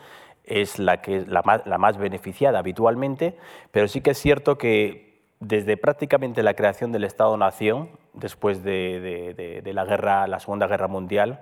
[0.45, 3.35] es la, que, la, más, la más beneficiada habitualmente,
[3.71, 9.85] pero sí que es cierto que desde prácticamente la creación del Estado-Nación, después de, la,
[9.85, 11.41] guerra, la Segunda Guerra Mundial,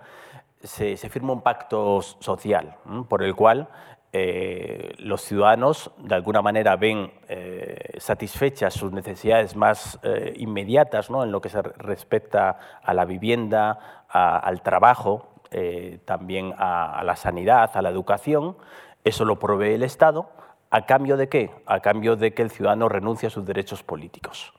[0.62, 2.76] se, firma un pacto social
[3.08, 3.69] por el cual
[4.12, 11.24] eh, los ciudadanos de alguna manera ven eh, satisfechas sus necesidades más eh, inmediatas ¿no?
[11.24, 15.28] en lo que se respecta a la vivienda, al trabajo,
[16.06, 18.58] también a, la sanidad, a la educación.
[19.04, 20.32] Eso lo provee el Estado.
[20.72, 21.52] ¿A cambio de qué?
[21.67, 24.52] A cambio de que el ciudadano renuncie a sus derechos políticos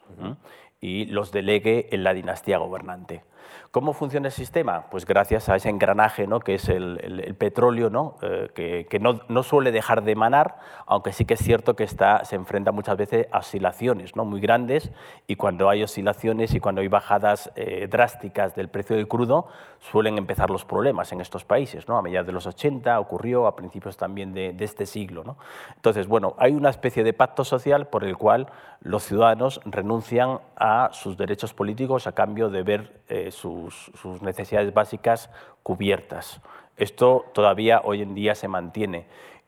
[0.80, 3.24] y los delegue en la dinastía gobernante.
[3.72, 4.86] ¿Cómo funciona el sistema?
[4.90, 6.40] Pues gracias a ese engranaje ¿no?
[6.40, 8.16] que es el, petróleo, ¿no?
[8.20, 12.72] Eh, que, no, suele dejar de emanar, aunque sí que es cierto que se enfrenta
[12.72, 14.24] muchas veces a oscilaciones ¿no?
[14.24, 14.90] muy grandes
[15.28, 19.46] y cuando hay oscilaciones y cuando hay bajadas eh, drásticas del precio del crudo,
[19.78, 21.86] suelen empezar los problemas en estos países.
[21.86, 21.96] ¿no?
[21.96, 25.22] A mediados de los 80 ocurrió, a principios también de, este siglo.
[25.22, 25.36] ¿no?
[25.76, 28.48] Entonces, bueno, hay una especie de pacto social por el cual
[28.80, 33.30] los ciudadanos renuncian a sus derechos políticos a cambio de ver eh,
[33.68, 35.30] sus, necesidades básicas
[35.62, 36.40] cubiertas.
[36.76, 39.06] Esto todavía hoy en día se mantiene.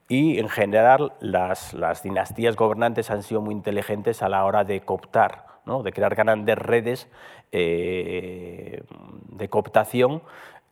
[0.08, 5.46] Y en general las, dinastías gobernantes han sido muy inteligentes a la hora de cooptar,
[5.64, 7.08] de crear grandes redes
[7.52, 8.82] eh,
[9.28, 10.22] de cooptación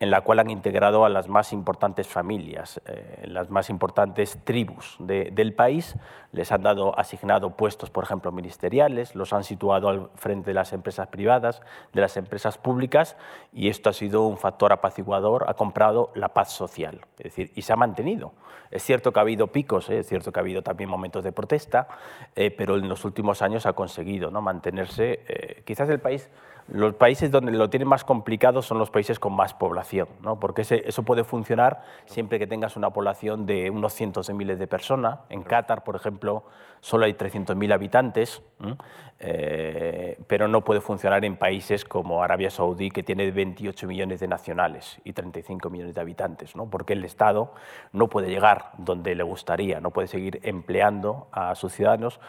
[0.01, 4.97] en la cual han integrado a las más importantes familias, eh, las más importantes tribus
[4.99, 5.95] del país,
[6.33, 10.73] les han dado asignado puestos, por ejemplo, ministeriales, los han situado al frente de las
[10.73, 11.61] empresas privadas,
[11.93, 13.19] de las empresas públicas,
[13.53, 17.61] y esto ha sido un factor apaciguador, ha comprado la paz social, es decir, y
[17.61, 18.33] se ha mantenido.
[18.71, 19.99] Es cierto que ha habido picos, ¿eh?
[19.99, 21.89] es cierto que ha habido también momentos de protesta,
[22.37, 24.41] eh, pero en los últimos años ha conseguido ¿no?
[24.41, 25.63] mantenerse.
[25.67, 26.31] quizás el país
[26.69, 30.39] los países donde lo tienen más complicado son los países con más población, ¿no?
[30.39, 34.67] porque eso puede funcionar siempre que tengas una población de unos cientos de miles de
[34.67, 35.21] personas.
[35.29, 36.45] En Qatar, por ejemplo,
[36.81, 38.43] solo hay 300.000 habitantes,
[39.19, 44.29] eh, pero no puede funcionar en países como Arabia Saudí, que tiene 28 millones de
[44.29, 46.71] nacionales y 35 millones de habitantes, ¿no?
[46.71, 47.53] porque el Estado
[47.93, 52.21] no puede llegar donde le gustaría, no puede seguir empleando a sus ciudadanos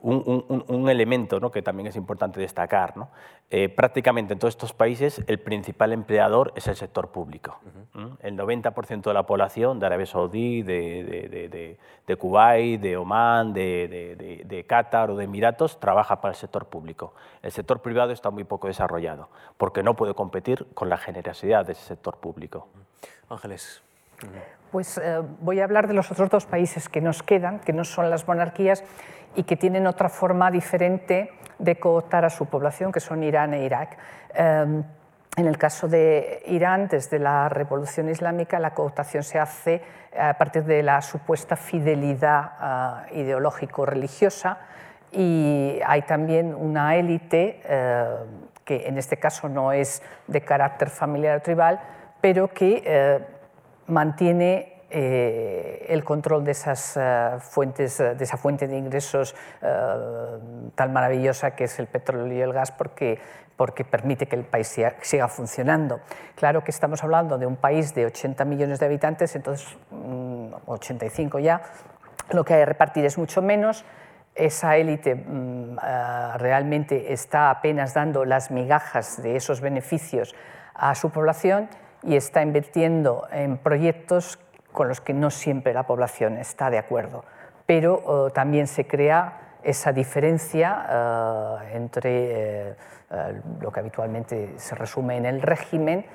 [0.00, 1.50] un, elemento ¿no?
[1.50, 2.96] que también es importante destacar.
[2.96, 3.08] ¿no?
[3.50, 7.58] Eh, prácticamente en todos estos países el principal empleador es el sector público.
[8.20, 14.64] El 90% de la población de Arabia Saudí, de, de, de, Kuwait, de Omán, de,
[14.68, 17.14] Qatar o de Emiratos trabaja para el sector público.
[17.42, 21.72] El sector privado está muy poco desarrollado porque no puede competir con la generosidad de
[21.72, 22.68] ese sector público.
[23.28, 23.85] Ángeles.
[24.70, 27.84] Pues eh, voy a hablar de los otros dos países que nos quedan, que no
[27.84, 28.84] son las monarquías
[29.34, 33.64] y que tienen otra forma diferente de cooptar a su población, que son Irán e
[33.64, 33.96] Irak.
[34.34, 34.82] Em,
[35.36, 39.74] en el caso de Irán, desde la Revolución Islámica, la cooptación se hace
[40.12, 44.58] eh, a partir de la supuesta fidelidad eh, ideológico-religiosa
[45.12, 47.62] y hay también una élite
[48.64, 51.80] que en este caso no es de carácter familiar o tribal,
[52.20, 52.82] pero que
[53.88, 60.38] mantiene eh, el control de esas eh, fuentes, de esa fuente de ingresos eh,
[60.76, 63.18] tan maravillosa que es el petróleo y el gas, porque,
[63.56, 64.68] porque permite que el país
[65.00, 66.00] siga, funcionando.
[66.36, 69.76] Claro que estamos hablando de un país de 80 millones de habitantes, entonces
[70.66, 71.62] 85 mm, ya,
[72.30, 73.84] lo que hay que repartir es mucho menos.
[74.36, 75.78] Esa élite mm,
[76.36, 80.36] realmente está apenas dando las migajas de esos beneficios
[80.74, 81.68] a su población
[82.02, 84.38] y está invirtiendo en proyectos
[84.72, 87.24] con los que no siempre la población está de acuerdo,
[87.64, 92.74] pero eh, también se crea esa diferencia eh, entre eh,
[93.60, 96.06] lo que habitualmente se resume en el régimen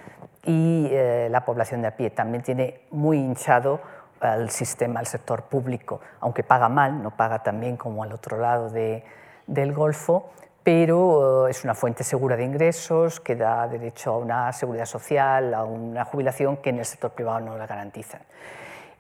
[0.44, 0.89] y
[1.30, 2.10] la población de a pie.
[2.10, 3.80] También tiene muy hinchado
[4.22, 8.38] el sistema, el sector público, aunque paga mal, no paga tan bien como al otro
[8.39, 10.32] lado del Golfo,
[10.63, 15.63] pero es una fuente segura de ingresos que da derecho a una seguridad social, a
[15.63, 18.21] una jubilación que en el sector privado no la garantizan.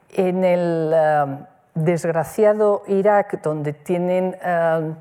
[0.09, 1.25] En el eh,
[1.75, 4.93] desgraciado Irak, donde tienen eh,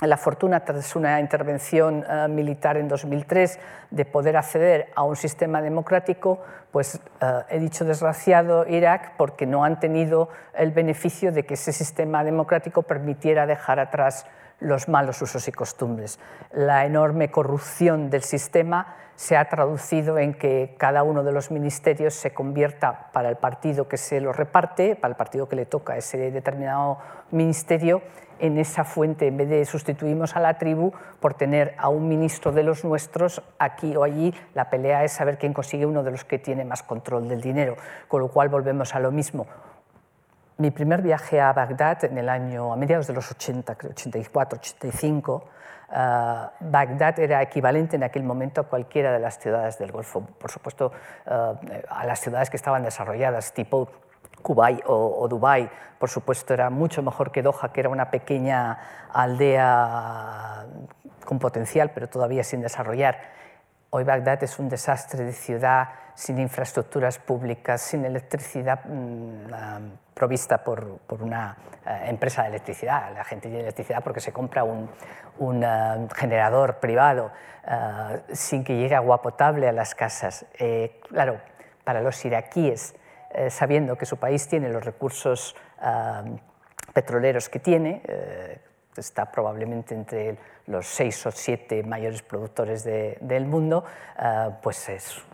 [0.00, 5.62] la fortuna, tras una intervención eh, militar en 2003, de poder acceder a un sistema
[5.62, 6.40] democrático,
[6.72, 7.00] pues
[7.48, 12.82] he dicho desgraciado Irak porque no han tenido el beneficio de que ese sistema democrático
[12.82, 14.24] permitiera dejar atrás
[14.60, 16.18] los malos usos y costumbres.
[16.52, 22.14] La enorme corrupción del sistema se ha traducido en que cada uno de los ministerios
[22.14, 25.96] se convierta para el partido que se lo reparte, para el partido que le toca
[25.96, 26.98] ese determinado
[27.30, 28.02] ministerio,
[28.38, 32.52] en esa fuente, en vez de sustituimos a la tribu por tener a un ministro
[32.52, 36.24] de los nuestros aquí o allí, la pelea es saber quién consigue uno de los
[36.24, 37.76] que tiene más control del dinero,
[38.08, 39.46] con lo cual volvemos a lo mismo
[40.60, 44.58] mi primer viaje a Bagdad en el año, a mediados de los 80, creo, 84,
[44.58, 45.44] 85,
[46.60, 50.92] Bagdad era equivalente en aquel momento a cualquiera de las ciudades del Golfo, por supuesto
[51.26, 53.88] eh, a las ciudades que estaban desarrolladas, tipo
[54.42, 55.68] Kuwait o, Dubái,
[55.98, 58.78] por supuesto era mucho mejor que Doha, que era una pequeña
[59.12, 60.66] aldea
[61.24, 63.39] con potencial, pero todavía sin desarrollar.
[63.92, 69.80] Hoy Bagdad es un desastre de ciudad, sin infraestructuras públicas, sin electricidad mm, ah,
[70.14, 73.12] provista por, por una eh, empresa de electricidad.
[73.12, 74.88] La gente tiene electricidad porque se compra un,
[75.64, 77.32] eh, generador privado,
[77.66, 80.46] eh, sin que llegue agua potable a las casas.
[81.08, 81.40] claro,
[81.82, 82.94] para los iraquíes,
[83.48, 85.56] sabiendo que su país tiene los recursos
[86.92, 88.02] petroleros que tiene,
[88.96, 93.84] está probablemente entre los seis o siete mayores productores del mundo,
[94.62, 95.24] pues es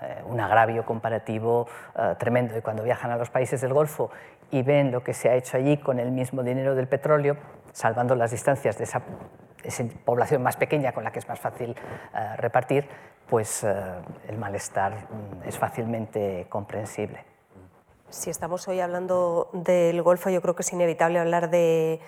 [0.00, 2.56] eh, un agravio comparativo eh, tremendo.
[2.56, 4.10] Y cuando viajan a los países del Golfo
[4.52, 7.36] y ven lo que se ha hecho allí con el mismo dinero del petróleo,
[7.72, 9.02] salvando las distancias de esa,
[10.04, 11.70] población más pequeña con la que es más fácil
[12.14, 12.86] eh, repartir,
[13.28, 17.24] pues el malestar mm, es fácilmente comprensible.
[18.08, 22.00] Si estamos hoy hablando del Golfo, yo creo que es inevitable hablar de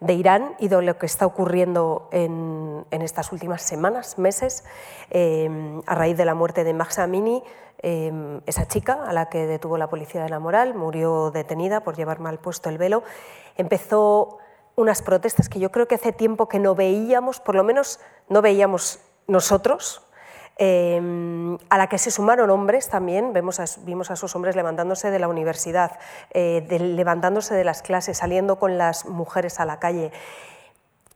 [0.00, 4.64] de Irán y de lo que está ocurriendo en, estas últimas semanas, meses,
[5.10, 7.42] em, a raíz de la muerte de Mahsa Amini,
[7.78, 11.96] em, esa chica a la que detuvo la policía de la moral, murió detenida por
[11.96, 13.02] llevar mal puesto el velo,
[13.56, 14.38] empezó
[14.76, 18.42] unas protestas que yo creo que hace tiempo que no veíamos, por lo menos no
[18.42, 20.07] veíamos nosotros,
[20.60, 25.20] Em, a la que se sumaron hombres también, vemos vimos a esos hombres levantándose de
[25.20, 26.00] la universidad,
[26.32, 30.10] eh, levantándose de las clases, saliendo con las mujeres a la calle.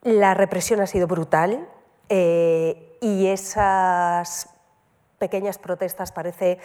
[0.03, 1.67] La represión ha sido brutal
[2.09, 4.49] eh, y esas
[5.19, 6.61] pequeñas protestas parece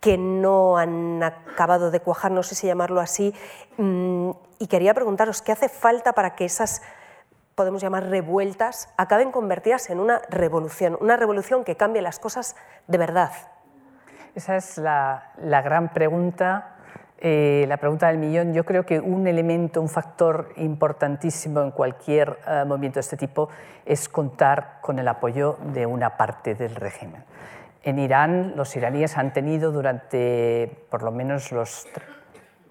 [0.00, 3.32] que no han acabado de cuajar, no sé si llamarlo así,
[3.78, 6.82] mm, y quería preguntaros qué hace falta para que esas
[7.62, 12.56] podemos llamar revueltas, acaben convertidas en una revolución, una revolución que cambie las cosas
[12.88, 13.30] de verdad?
[14.34, 16.74] Esa es la, gran pregunta,
[17.18, 18.52] eh, la pregunta del millón.
[18.52, 23.48] Yo creo que un elemento, un factor importantísimo en cualquier eh, movimiento de este tipo
[23.86, 27.22] es contar con el apoyo de una parte del régimen.
[27.84, 31.86] En Irán, los iraníes han tenido durante por lo menos los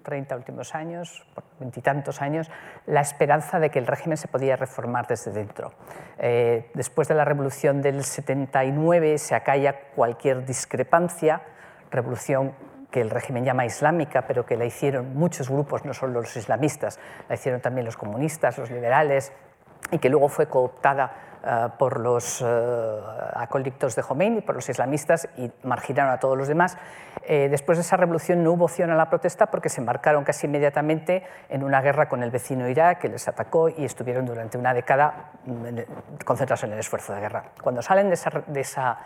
[0.02, 1.24] 30 últimos años,
[1.58, 2.50] veintitantos años,
[2.86, 5.72] la esperanza de que el régimen se podía reformar desde dentro.
[6.18, 11.42] Eh, después de la revolución del 79 se acalla cualquier discrepancia,
[11.90, 12.54] revolución
[12.90, 17.00] que el régimen llama islámica, pero que la hicieron muchos grupos, no solo los islamistas,
[17.28, 19.32] la hicieron también los comunistas, los liberales,
[19.90, 21.31] y que luego fue cooptada
[21.78, 22.46] por los uh,
[23.34, 26.76] acólitos de Khomeini, por los islamistas y marginaron a todos los demás.
[27.24, 30.46] Eh, después de esa revolución no hubo opción a la protesta porque se embarcaron casi
[30.46, 34.72] inmediatamente en una guerra con el vecino Irak que les atacó y estuvieron durante una
[34.72, 37.44] década mm, concentrados en el esfuerzo de guerra.
[37.62, 38.98] Cuando salen de esa, de esa,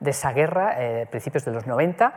[0.00, 0.76] de esa guerra,
[1.10, 2.12] principios de los 90,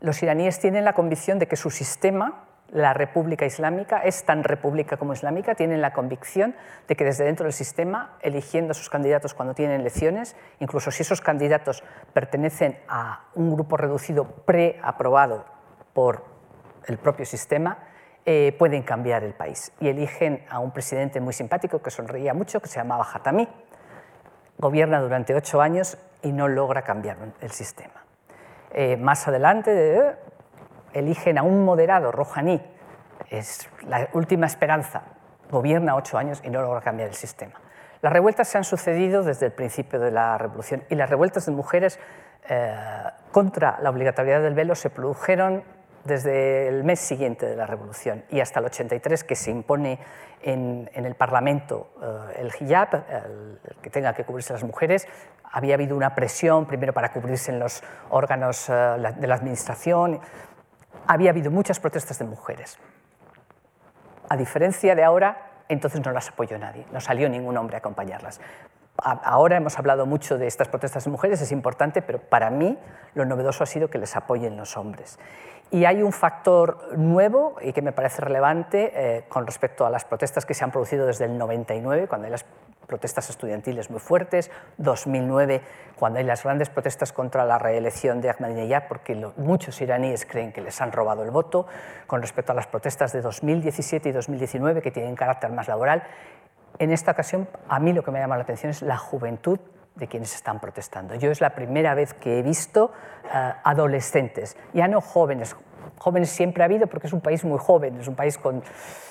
[0.00, 4.96] Los iraníes tienen la convicción de que su sistema, la República Islámica, es tan república
[4.96, 6.54] como islámica, tienen la convicción
[6.88, 11.02] de que desde dentro del sistema, eligiendo a sus candidatos cuando tienen elecciones, incluso si
[11.02, 15.44] esos candidatos pertenecen a un grupo reducido preaprobado
[15.92, 16.24] por
[16.86, 17.78] el propio sistema,
[18.26, 19.72] eh, pueden cambiar el país.
[19.80, 23.46] Y eligen a un presidente muy simpático que sonreía mucho, que se llamaba Hatami.
[24.56, 28.02] Gobierna durante ocho años y no logra cambiar el sistema.
[28.70, 30.16] Eh, más adelante eh,
[30.94, 32.62] eligen a un moderado, Rouhani,
[33.28, 35.02] es la última esperanza,
[35.50, 37.60] gobierna ocho años y no logra cambiar el sistema.
[38.00, 41.52] Las revueltas se han sucedido desde el principio de la revolución y las revueltas de
[41.52, 41.98] mujeres
[43.32, 45.64] contra la obligatoriedad del velo se produjeron
[46.04, 49.98] desde el mes siguiente de la revolución y hasta el 83 que se impone
[50.42, 53.04] en, el Parlamento eh, el hijab,
[53.80, 55.08] que tenga que cubrirse las mujeres,
[55.50, 60.20] había habido una presión primero para cubrirse en los órganos eh, de la administración,
[61.06, 62.78] había habido muchas protestas de mujeres.
[64.28, 68.40] A diferencia de ahora, entonces no las apoyó nadie, no salió ningún hombre a acompañarlas.
[68.96, 72.78] Ahora hemos hablado mucho de estas protestas de mujeres, es importante, pero para mí
[73.14, 75.18] lo novedoso ha sido que les apoyen los hombres.
[75.70, 80.04] Y hay un factor nuevo y que me parece relevante eh, con respecto a las
[80.04, 82.46] protestas que se han producido desde el 99, cuando hay las
[82.86, 85.62] protestas estudiantiles muy fuertes, 2009,
[85.96, 90.60] cuando hay las grandes protestas contra la reelección de Ahmadinejad, porque muchos iraníes creen que
[90.60, 91.66] les han robado el voto,
[92.06, 96.04] con respecto a las protestas de 2017 y 2019, que tienen carácter más laboral.
[96.78, 99.58] En esta ocasión, a mí lo que me llama la atención es la juventud
[99.94, 101.14] de quienes están protestando.
[101.14, 102.92] Yo es la primera vez que he visto
[103.24, 105.56] eh, adolescentes, ya no jóvenes,
[105.98, 108.62] jóvenes siempre ha habido porque es un país muy joven, es un país con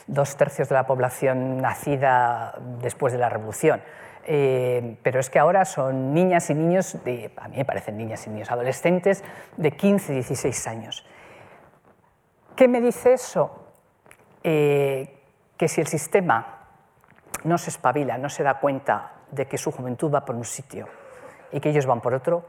[0.08, 3.82] dos tercios de la población nacida después de la revolución.
[4.26, 8.26] Eh, pero es que ahora son niñas y niños, de, a mí me parecen niñas
[8.28, 9.24] y niños, adolescentes
[9.58, 11.06] de 15, 16 años.
[12.56, 13.66] ¿Qué me dice eso?
[14.44, 15.20] Eh,
[15.58, 16.53] que si el sistema
[17.44, 20.88] no se espabila, no se da cuenta de que su juventud va por un sitio
[21.52, 22.44] y que ellos van por otro,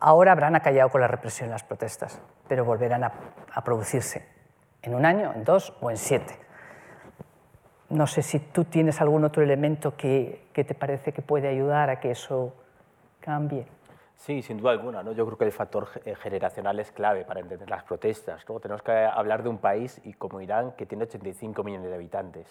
[0.00, 3.12] ahora habrán acallado con la represión las protestas, pero volverán a,
[3.64, 4.26] producirse
[4.82, 6.38] en un año, en dos o en siete.
[7.88, 12.00] No sé si tú tienes algún otro elemento que, te parece que puede ayudar a
[12.00, 12.54] que eso
[13.20, 13.66] cambie.
[14.16, 15.02] Sí, sin duda alguna.
[15.02, 15.12] ¿no?
[15.12, 18.44] Yo creo que el factor eh, generacional es clave para entender las protestas.
[18.48, 18.58] ¿no?
[18.60, 22.46] Tenemos que hablar de un país y como Irán que tiene 85 millones de habitantes.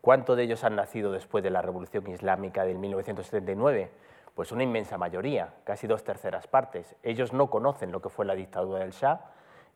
[0.00, 3.90] ¿Cuántos de ellos han nacido después de la Revolución Islámica del 1979?
[4.34, 6.94] Pues una inmensa mayoría, casi dos terceras partes.
[7.02, 9.20] Ellos no conocen lo que fue la dictadura del Shah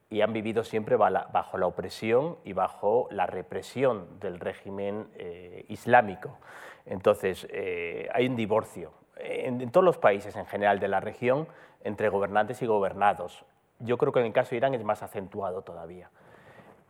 [0.08, 6.38] y han vivido siempre bajo la opresión y bajo la represión del régimen eh, islámico.
[6.86, 11.48] Entonces, eh, hay un divorcio en, todos los países en general de la región
[11.82, 13.44] entre gobernantes y gobernados.
[13.78, 16.10] Yo creo que en el caso de Irán es más acentuado todavía.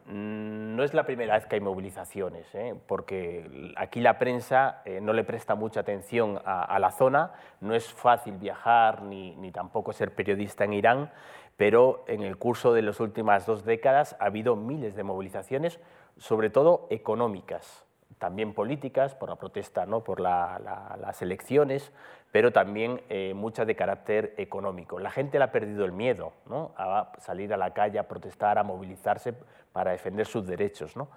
[0.07, 2.75] Mm, no es la primera vez que hay movilizaciones, ¿eh?
[2.89, 7.93] porque aquí la prensa eh, no le presta mucha atención a, la zona, no es
[7.93, 11.13] fácil viajar ni, ni, tampoco ser periodista en Irán,
[11.57, 15.79] pero en el curso de las últimas dos décadas ha habido miles de movilizaciones,
[16.17, 17.85] sobre todo económicas,
[18.23, 20.05] también políticas, por la protesta, ¿no?
[20.05, 21.91] por las elecciones,
[22.31, 25.01] pero también eh, muchas de carácter económico.
[25.01, 26.71] La gente le ha perdido el miedo ¿no?
[26.77, 29.35] a salir a la calle, a protestar, a movilizarse
[29.73, 30.97] para defender sus derechos.
[30.97, 31.09] ¿no?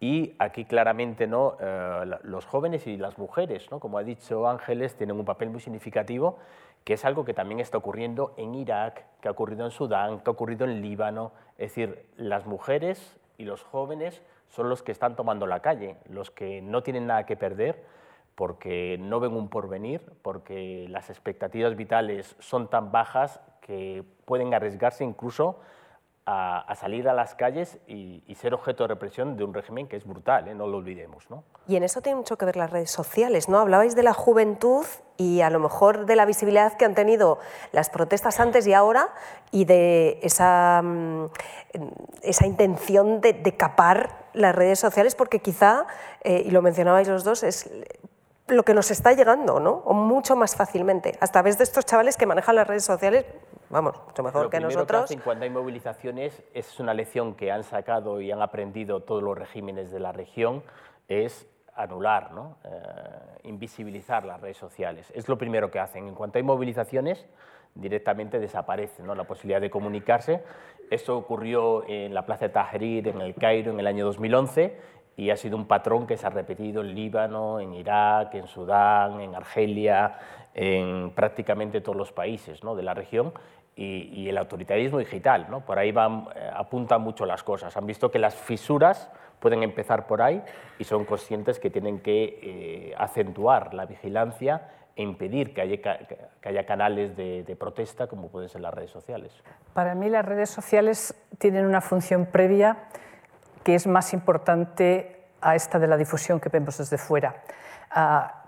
[0.00, 1.58] Y aquí claramente ¿no?
[1.60, 3.78] Eh, los jóvenes y las mujeres, ¿no?
[3.78, 6.38] como ha dicho Ángeles, tienen un papel muy significativo,
[6.84, 10.30] que es algo que también está ocurriendo en Irak, que ha ocurrido en Sudán, que
[10.30, 11.32] ha ocurrido en Líbano.
[11.58, 16.30] Es decir, las mujeres y los jóvenes son los que están tomando la calle, los
[16.30, 17.84] que no tienen nada que perder
[18.34, 25.04] porque no ven un porvenir, porque las expectativas vitales son tan bajas que pueden arriesgarse
[25.04, 25.58] incluso
[26.26, 30.04] a, salir a las calles y, ser objeto de represión de un régimen que es
[30.04, 30.54] brutal, ¿eh?
[30.54, 31.30] no lo olvidemos.
[31.30, 31.44] ¿no?
[31.68, 33.58] Y en eso tiene mucho que ver las redes sociales, ¿no?
[33.58, 34.84] Hablabais de la juventud
[35.16, 37.38] y a lo mejor de la visibilidad que han tenido
[37.72, 39.08] las protestas antes y ahora
[39.52, 41.26] y de esa, mm,
[42.22, 45.86] esa intención de, capar las redes sociales, porque quizá,
[46.22, 47.70] eh, y lo mencionabais los dos, es
[48.48, 49.82] lo que nos está llegando, ¿no?
[49.84, 53.24] O mucho más fácilmente, a través de estos chavales que manejan las redes sociales,
[53.70, 55.10] vamos, mucho mejor que nosotros.
[55.10, 59.36] Que cuando hay movilizaciones, es una lección que han sacado y han aprendido todos los
[59.36, 60.62] regímenes de la región,
[61.08, 62.56] es anular, ¿no?
[62.64, 62.70] Eh,
[63.44, 65.12] invisibilizar las redes sociales.
[65.14, 66.06] Es lo primero que hacen.
[66.08, 67.26] En cuanto hay movilizaciones,
[67.74, 69.14] directamente desaparece ¿no?
[69.14, 70.42] la posibilidad de comunicarse.
[70.88, 75.30] Esto ocurrió en la Plaza de Tahrir, en el Cairo, en el año 2011 y
[75.30, 79.34] ha sido un patrón que se ha repetido en Líbano, en Irak, en Sudán, en
[79.34, 80.18] Argelia,
[80.54, 83.32] en prácticamente todos los países de la región
[83.74, 85.46] y, el autoritarismo digital.
[85.66, 87.76] Por ahí van, eh, apuntan mucho las cosas.
[87.76, 90.42] Han visto que las fisuras pueden empezar por ahí
[90.78, 97.14] y son conscientes que tienen que eh, acentuar la vigilancia e impedir que haya, canales
[97.16, 99.30] de, protesta como pueden ser las redes sociales.
[99.74, 102.88] Para mí las redes sociales tienen una función previa
[103.66, 107.42] que es más importante a esta de la difusión que vemos desde fuera.
[107.90, 108.44] Ah,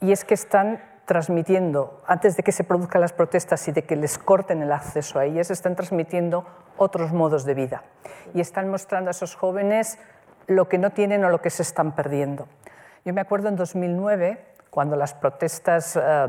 [0.00, 3.96] y es que están transmitiendo, antes de que se produzcan las protestas y de que
[3.96, 6.44] les corten el acceso a ellas, están transmitiendo
[6.76, 7.84] otros modos de vida
[8.34, 9.98] y están mostrando a esos jóvenes
[10.46, 12.46] lo que no tienen o lo que se están perdiendo.
[13.06, 16.28] Yo me acuerdo en 2009, cuando las protestas eh,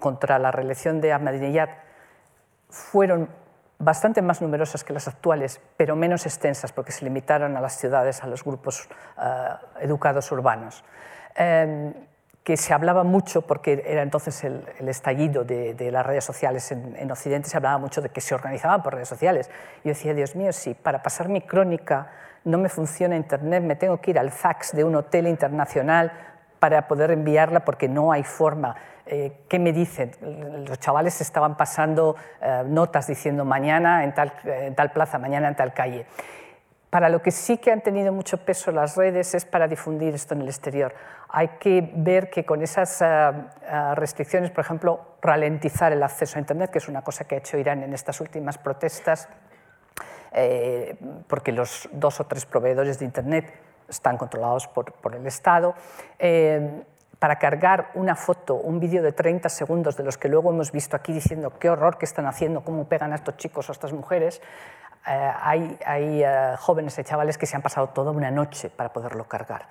[0.00, 1.70] contra la reelección de Ahmadinejad
[2.68, 3.30] fueron
[3.78, 8.22] bastante más numerosas que las actuales, pero menos extensas porque se limitaron a las ciudades,
[8.22, 8.88] a los grupos
[9.20, 9.48] eh,
[9.80, 10.84] educados urbanos.
[11.36, 11.92] Eh,
[12.44, 17.48] que se hablaba mucho, porque era entonces el, estallido de, las redes sociales en, Occidente,
[17.48, 19.50] se hablaba mucho de que se organizaban por redes sociales.
[19.82, 22.10] Yo decía, Dios mío, si para pasar mi crónica
[22.44, 26.12] no me funciona Internet, me tengo que ir al fax de un hotel internacional
[26.58, 28.76] para poder enviarla porque no hay forma.
[29.06, 30.12] Eh, ¿Qué me dicen?
[30.66, 35.56] Los chavales estaban pasando eh, notas diciendo mañana en tal, en tal plaza, mañana en
[35.56, 36.06] tal calle.
[36.94, 40.34] Para lo que sí que han tenido mucho peso las redes es para difundir esto
[40.34, 40.94] en el exterior.
[41.28, 46.40] Hay que ver que con esas eh, eh, restricciones, por ejemplo, ralentizar el acceso a
[46.40, 49.28] Internet, que es una cosa que ha hecho Irán en estas últimas protestas,
[50.30, 50.96] eh,
[51.26, 53.52] porque los dos o tres proveedores de Internet
[53.88, 55.74] están controlados por, por el Estado.
[57.24, 60.94] Para cargar una foto, un vídeo de 30 segundos de los que luego hemos visto
[60.94, 63.94] aquí diciendo qué horror que están haciendo, cómo pegan a estos chicos o a estas
[63.94, 64.42] mujeres,
[65.06, 65.78] eh, hay,
[66.22, 69.66] eh, jóvenes y chavales que se han pasado toda una noche para poderlo cargar.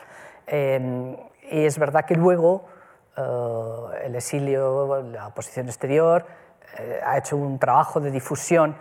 [0.48, 1.16] Em,
[1.52, 2.66] y es verdad que luego
[3.16, 6.26] eh, el exilio, la oposición exterior,
[7.06, 8.76] ha hecho un trabajo de difusión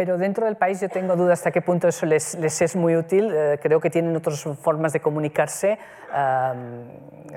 [0.00, 2.96] pero dentro del país yo tengo dudas hasta qué punto eso les, les es muy
[2.96, 3.34] útil.
[3.60, 5.78] creo que tienen otras formas de comunicarse,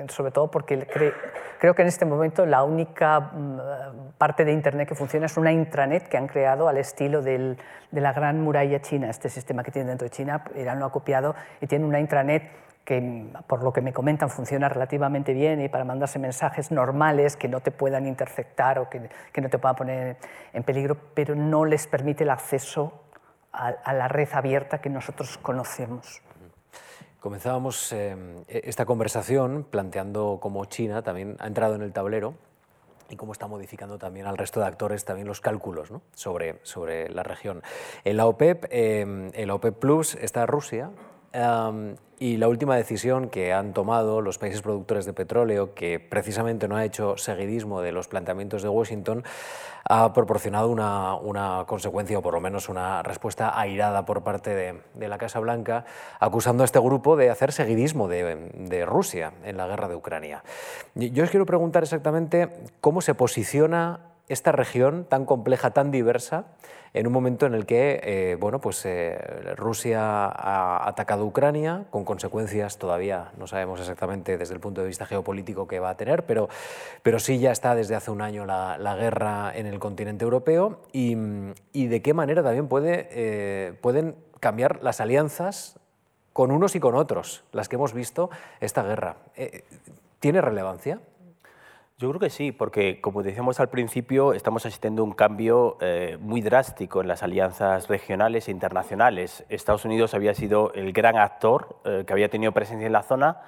[0.08, 0.86] sobre todo porque
[1.58, 3.58] creo que en este momento la única mm,
[4.16, 7.58] parte de Internet que funciona es una intranet que han creado al estilo del,
[7.90, 10.90] de la gran muralla china, este sistema que tiene dentro de China, Irán lo ha
[10.90, 12.44] copiado y tiene una intranet
[12.84, 17.48] que por lo que me comentan funciona relativamente bien y para mandarse mensajes normales que
[17.48, 20.16] no te puedan interceptar o que, que no te puedan poner
[20.52, 22.92] en peligro, pero no les permite el acceso
[23.52, 26.22] a, a la red abierta que nosotros conocemos.
[27.24, 28.14] Comenzábamos eh,
[28.48, 32.34] esta conversación planteando cómo China también ha entrado en el tablero
[33.08, 36.02] y cómo está modificando también al resto de actores también los cálculos ¿no?
[36.14, 37.62] sobre, sobre la región.
[38.04, 39.00] En la OPEP, eh,
[39.32, 40.90] en la OPEP Plus está Rusia,
[42.24, 46.76] y la última decisión que han tomado los países productores de petróleo, que precisamente no
[46.76, 49.24] ha hecho seguidismo de los planteamientos de Washington,
[49.86, 55.06] ha proporcionado una, una consecuencia o por lo menos una respuesta airada por parte de,
[55.06, 55.84] la Casa Blanca,
[56.18, 60.42] acusando a este grupo de hacer seguidismo de, de Rusia en la guerra de Ucrania.
[60.94, 62.48] Yo os quiero preguntar exactamente
[62.80, 64.00] cómo se posiciona
[64.30, 66.46] esta región tan compleja, tan diversa,
[66.94, 69.18] en un momento en el que eh, bueno, pues, eh,
[69.56, 75.04] Rusia ha atacado Ucrania, con consecuencias todavía no sabemos exactamente desde el punto de vista
[75.04, 76.48] geopolítico que va a tener, pero,
[77.02, 81.16] pero sí ya está desde hace un año la, guerra en el continente europeo y,
[81.16, 85.80] de qué manera también puede, eh, pueden cambiar las alianzas
[86.32, 88.30] con unos y con otros, las que hemos visto
[88.60, 89.16] esta guerra.
[90.20, 91.00] ¿Tiene relevancia?
[91.96, 96.18] Yo creo que sí, porque como decíamos al principio, estamos asistiendo a un cambio eh,
[96.20, 99.44] muy drástico en las alianzas regionales e internacionales.
[99.48, 103.42] Estados Unidos había sido el gran actor eh, que había tenido presencia en la zona.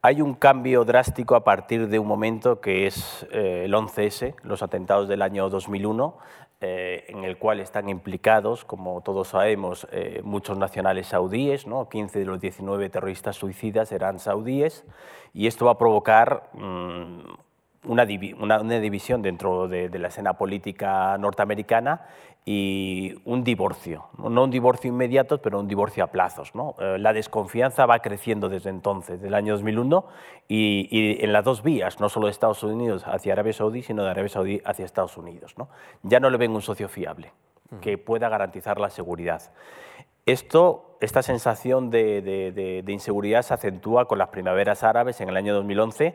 [0.00, 4.62] Hay un cambio drástico a partir de un momento que es eh, el 11S, los
[4.62, 6.16] atentados del año 2001,
[6.66, 9.86] en el cual están implicados, como todos sabemos,
[10.22, 11.90] muchos nacionales saudíes, ¿no?
[11.90, 14.86] 15 de los 19 terroristas suicidas eran saudíes,
[15.34, 17.34] y esto va a provocar mm,
[17.86, 22.06] una, división dentro de, la escena política norteamericana
[22.46, 26.54] y un divorcio, no un divorcio inmediato, pero un divorcio a plazos.
[26.54, 26.74] ¿no?
[26.78, 30.04] Eh, la desconfianza va creciendo desde entonces, del año 2001,
[30.48, 34.10] y, en las dos vías, no solo de Estados Unidos hacia Arabia Saudí, sino de
[34.10, 35.54] Arabia Saudí hacia Estados Unidos.
[35.56, 35.68] ¿no?
[36.02, 37.32] Ya no le ven un socio fiable
[37.80, 39.42] que pueda garantizar la seguridad.
[40.26, 42.22] Esto, esta sensación de,
[42.84, 46.14] de inseguridad se acentúa con las primaveras árabes en el año 2011,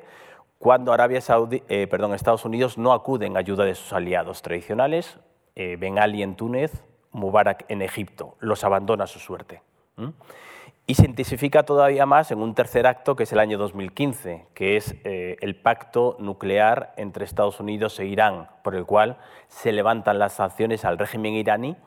[0.60, 5.18] cuando Arabia Saudí, eh, perdón, Estados Unidos no acuden a ayuda de sus aliados tradicionales,
[5.56, 9.62] eh, Ben Ali en Túnez, Mubarak en Egipto, los abandona a su suerte.
[10.86, 14.76] y se intensifica todavía más en un tercer acto que es el año 2015, que
[14.76, 19.18] es eh, el pacto nuclear entre Estados Unidos e Irán, por el cual
[19.50, 21.78] se levantan las sanciones al régimen iraní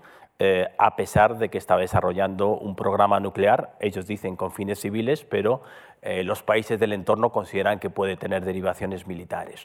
[0.44, 5.24] eh, a pesar de que estaba desarrollando un programa nuclear, ellos dicen con fines civiles,
[5.24, 5.62] pero
[6.02, 9.62] eh, los países del entorno consideran que puede tener derivaciones militares.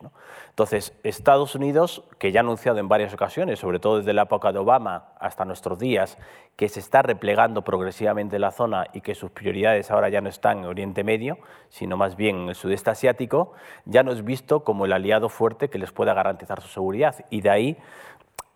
[0.49, 4.51] Entonces, Estados Unidos, que ya ha anunciado en varias ocasiones, sobre todo desde la época
[4.51, 6.19] de Obama hasta nuestros días,
[6.55, 10.59] que se está replegando progresivamente la zona y que sus prioridades ahora ya no están
[10.59, 13.53] en Oriente Medio, sino más bien en el sudeste asiático,
[13.85, 17.15] ya no es visto como el aliado fuerte que les pueda garantizar su seguridad.
[17.31, 17.77] Y de ahí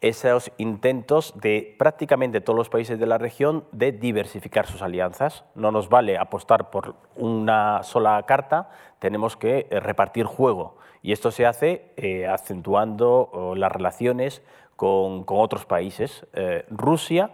[0.02, 5.46] esos intentos de prácticamente todos los países de la región de diversificar sus alianzas.
[5.56, 10.76] No nos vale apostar por una sola carta, tenemos que eh, repartir juego.
[11.04, 14.44] Y esto se hace eh, acentuando las relaciones
[14.76, 16.26] con, otros países.
[16.34, 17.32] Eh, Rusia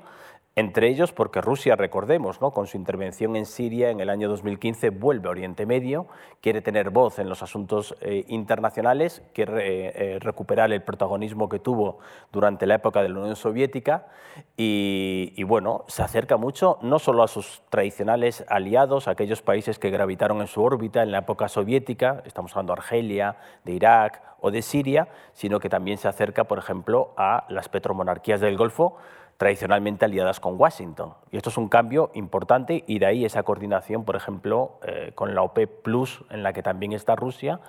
[0.57, 5.27] entre ellos porque Rusia, recordemos, con su intervención en Siria en el año 2015, vuelve
[5.27, 6.07] a Oriente Medio,
[6.41, 11.99] quiere tener voz en los asuntos eh, internacionales, quiere eh, recuperar el protagonismo que tuvo
[12.31, 14.07] durante la época de la Unión Soviética
[14.55, 20.41] y, bueno, se acerca mucho no solo a sus tradicionales aliados, aquellos países que gravitaron
[20.41, 24.63] en su órbita en la época soviética, estamos hablando de Argelia, de Irak o de
[24.63, 28.97] Siria, sino que también se acerca, por ejemplo, a las petromonarquías del Golfo,
[29.37, 31.13] tradicionalmente aliadas con Washington.
[31.31, 35.35] Y esto es un cambio importante y de ahí esa coordinación, por ejemplo, eh, con
[35.35, 37.59] la OPEP Plus, en la que también está Rusia.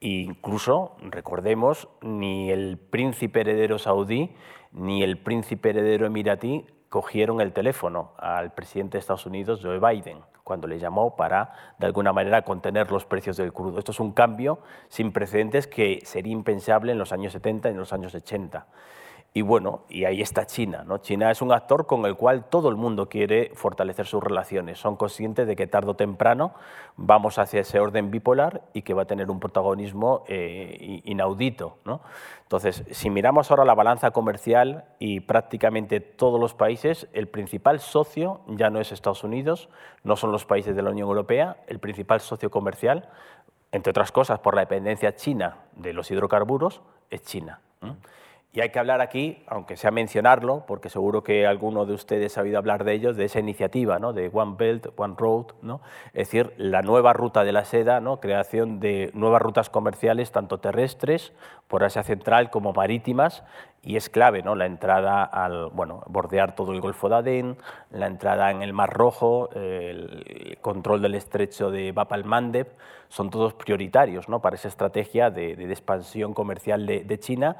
[0.00, 4.34] E incluso, recordemos, ni el príncipe heredero saudí
[4.72, 10.18] ni el príncipe heredero emiratí cogieron el teléfono al presidente de Estados Unidos, Joe Biden,
[10.44, 13.78] cuando le llamó para, de alguna manera, contener los precios del crudo.
[13.78, 17.78] Esto es un cambio sin precedentes que sería impensable en los años 70 y en
[17.78, 18.66] los años 80.
[19.32, 20.82] Y bueno, y ahí está China.
[20.84, 20.98] ¿no?
[20.98, 24.80] China es un actor con el cual todo el mundo quiere fortalecer sus relaciones.
[24.80, 26.52] Son conscientes de que tarde o temprano
[26.96, 31.76] vamos hacia ese orden bipolar y que va a tener un protagonismo eh, inaudito.
[31.84, 32.00] ¿no?
[32.42, 38.40] Entonces, si miramos ahora la balanza comercial y prácticamente todos los países, el principal socio
[38.48, 39.68] ya no es Estados Unidos,
[40.02, 43.08] no son los países de la Unión Europea, el principal socio comercial,
[43.70, 47.60] entre otras cosas por la dependencia china de los hidrocarburos, es China.
[48.52, 52.42] Y hay que hablar aquí, aunque sea mencionarlo, porque seguro que alguno de ustedes ha
[52.42, 54.12] oído hablar de ellos, de esa iniciativa ¿no?
[54.12, 55.80] de One Belt, One Road, ¿no?
[56.06, 58.18] es decir, la nueva ruta de la seda, ¿no?
[58.18, 61.32] creación de nuevas rutas comerciales, tanto terrestres,
[61.68, 63.44] por Asia Central, como marítimas,
[63.84, 64.56] y es clave ¿no?
[64.56, 67.56] la entrada al bueno, bordear todo el Golfo de Adén,
[67.92, 72.66] la entrada en el Mar Rojo, el control del estrecho de Bab al-Mandeb,
[73.08, 74.40] son todos prioritarios ¿no?
[74.40, 77.56] para esa estrategia de, expansión comercial de China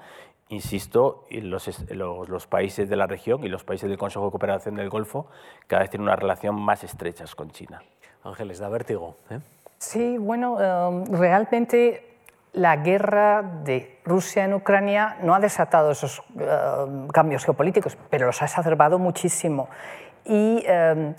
[0.51, 4.91] insisto, los, los, países de la región y los países del Consejo de Cooperación del
[4.91, 5.27] Golfo
[5.67, 7.83] cada vez tienen una relación más estrecha con China.
[8.25, 9.17] Ángeles, da vértigo.
[9.31, 9.39] ¿eh?
[9.79, 12.19] Sí, bueno, um, realmente
[12.53, 18.43] la guerra de Rusia en Ucrania no ha desatado esos um, cambios geopolíticos, pero los
[18.43, 19.69] ha exacerbado muchísimo.
[20.25, 21.15] Y um,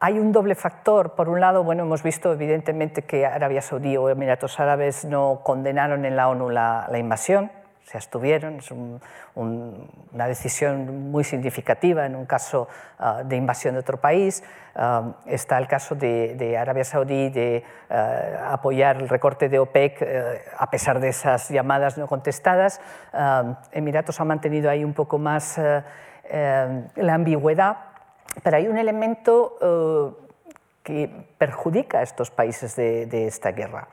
[0.00, 1.14] hay un doble factor.
[1.14, 6.04] Por un lado, bueno, hemos visto evidentemente que Arabia Saudí o Emiratos Árabes no condenaron
[6.04, 7.52] en la ONU la invasión,
[7.88, 8.70] se abstuvieron, es
[9.34, 12.68] una decisión muy significativa en un caso
[12.98, 14.44] ah, de invasión de otro país.
[14.74, 20.06] Ah, está el caso de, Arabia Saudí de ah, apoyar el recorte de OPEC
[20.58, 22.78] a pesar de esas llamadas no contestadas.
[23.72, 25.82] Emiratos ha mantenido ahí un poco más eh,
[26.94, 27.78] la ambigüedad,
[28.42, 30.18] pero hay un elemento
[30.82, 33.88] que perjudica a estos países de esta guerra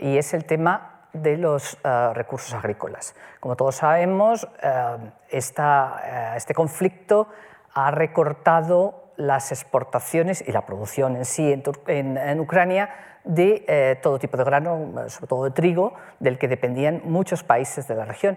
[0.00, 3.14] y es el tema de los eh, recursos agrícolas.
[3.40, 4.96] Como todos sabemos, eh,
[5.30, 7.28] eh, este conflicto
[7.72, 12.90] ha recortado las exportaciones y la producción en sí en, Ucrania
[13.22, 17.94] de todo tipo de grano, sobre todo de trigo, del que dependían muchos países de
[17.94, 18.36] la región.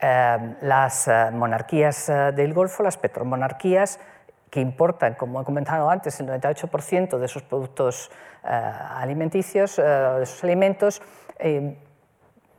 [0.00, 3.98] las monarquías del Golfo, las petromonarquías,
[4.50, 8.10] que importan, como he comentado antes, el 98% de sus productos
[8.42, 11.02] alimenticios, de sus alimentos,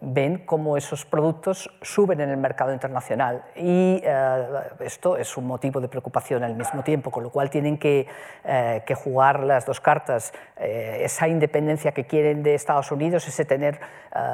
[0.02, 3.44] ven cómo esos productos suben en el mercado internacional.
[3.56, 4.46] Y eh,
[4.82, 8.08] esto es un motivo de preocupación al mismo tiempo, con lo cual tienen que,
[8.44, 13.80] eh, jugar las dos cartas, eh, esa independencia que quieren de Estados Unidos, ese tener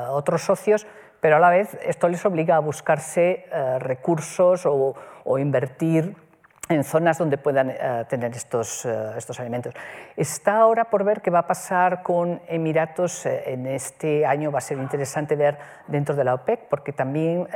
[0.10, 0.86] otros socios,
[1.20, 3.46] pero a la vez esto les obliga a buscarse
[3.80, 6.16] recursos o, o invertir
[6.72, 9.74] en zonas donde puedan eh, tener estos, eh, estos alimentos.
[10.16, 13.26] Está ahora por ver qué va a pasar con Emiratos.
[13.26, 15.58] Eh, en este año va a ser interesante ver
[15.88, 17.48] dentro de la OPEC, porque también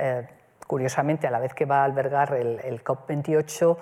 [0.68, 3.78] curiosamente, a la vez que va a albergar el, COP28,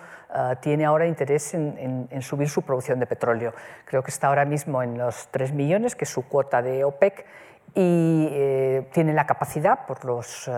[0.60, 3.54] tiene ahora interés en, subir su producción de petróleo.
[3.86, 7.26] Creo que está ahora mismo en los 3 millones, que es su cuota de OPEC,
[7.74, 10.50] y tiene la capacidad, por los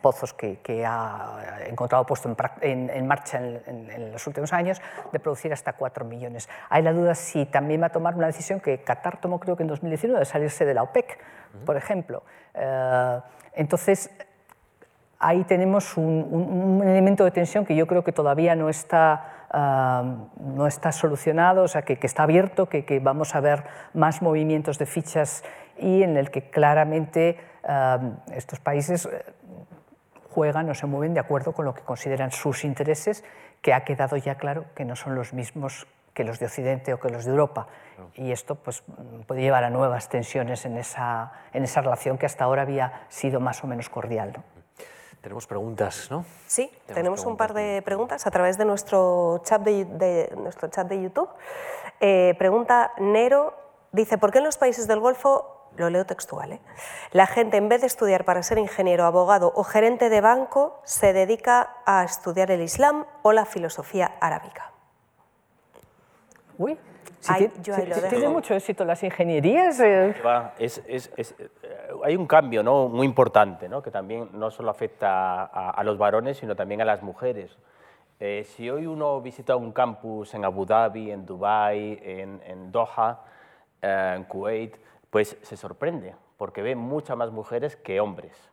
[0.00, 4.80] pozos que, ha encontrado puesto en, marcha en, los últimos años,
[5.12, 6.48] de producir hasta 4 millones.
[6.70, 9.62] Hay la duda si también va a tomar una decisión que Qatar tomó creo que
[9.62, 11.18] en 2019, de salirse de la OPEC,
[11.66, 12.22] por ejemplo.
[12.54, 13.20] Eh,
[13.54, 14.10] entonces,
[15.18, 20.66] ahí tenemos un, elemento de tensión que yo creo que todavía no está, eh, no
[20.66, 24.86] está solucionado, o sea, que, está abierto, que, que, vamos a ver más movimientos de
[24.86, 25.44] fichas
[25.76, 27.98] y en el que claramente eh,
[28.32, 29.08] estos países
[30.34, 33.24] juegan o se mueven de acuerdo con lo que consideran sus intereses,
[33.62, 37.00] que ha quedado ya claro que no son los mismos que los de Occidente o
[37.00, 37.66] que los de Europa.
[38.14, 38.82] Y esto pues,
[39.26, 43.40] puede llevar a nuevas tensiones en esa, en esa relación que hasta ahora había sido
[43.40, 44.32] más o menos cordial.
[45.20, 46.24] Tenemos preguntas, ¿no?
[46.46, 51.02] Sí, tenemos, un par de preguntas a través de nuestro chat de, nuestro chat de
[51.02, 51.30] YouTube.
[52.00, 53.54] Eh, pregunta Nero,
[53.90, 56.60] dice, ¿por qué en los países del Golfo lo leo textual, ¿eh?
[57.12, 61.12] la gente en vez de estudiar para ser ingeniero, abogado o gerente de banco, se
[61.12, 64.70] dedica a estudiar el Islam o la filosofía arábica.
[66.58, 66.78] Uy,
[68.10, 69.80] tiene mucho éxito las ingenierías.
[69.80, 70.14] Eh.
[70.58, 70.70] Eh,
[72.04, 72.88] hay un cambio ¿no?
[72.88, 73.82] muy importante, ¿no?
[73.82, 77.56] que también no solo afecta a, los varones, sino también a las mujeres.
[78.44, 83.20] si hoy uno visita un campus en Abu Dhabi, en Dubái, en, en Doha,
[83.80, 84.76] en Kuwait,
[85.14, 88.50] pues se sorprende, porque ve muchas más mujeres que hombres.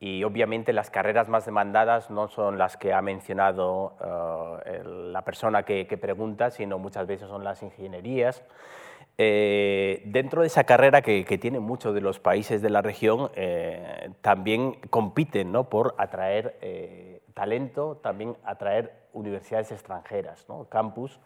[0.00, 3.94] Y obviamente las carreras más demandadas no son las que ha mencionado
[4.64, 8.42] eh, la persona que, pregunta, sino muchas veces son las ingenierías.
[9.18, 14.12] Eh, dentro de esa carrera que, tiene muchos de los países de la región, eh,
[14.22, 15.68] también compiten ¿no?
[15.68, 20.64] por atraer talento, también atraer universidades extranjeras, ¿no?
[20.68, 21.20] campus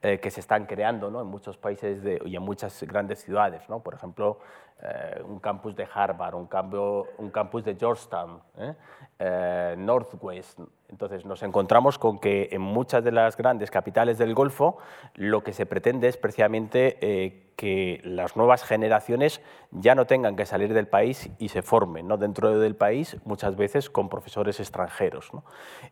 [0.00, 1.20] eh, que se están creando ¿no?
[1.20, 3.68] en muchos países de, y en muchas grandes ciudades.
[3.68, 3.82] ¿no?
[3.82, 4.38] Por ejemplo,
[4.82, 9.74] eh, un campus de Harvard, un, campus de Georgetown, ¿eh?
[9.76, 10.60] Northwest.
[10.88, 14.78] Entonces nos encontramos con que en muchas de las grandes capitales del Golfo
[15.14, 19.40] lo que se pretende es precisamente que las nuevas generaciones
[19.72, 22.16] ya no tengan que salir del país y se formen ¿no?
[22.16, 25.32] dentro del país, muchas veces con profesores extranjeros.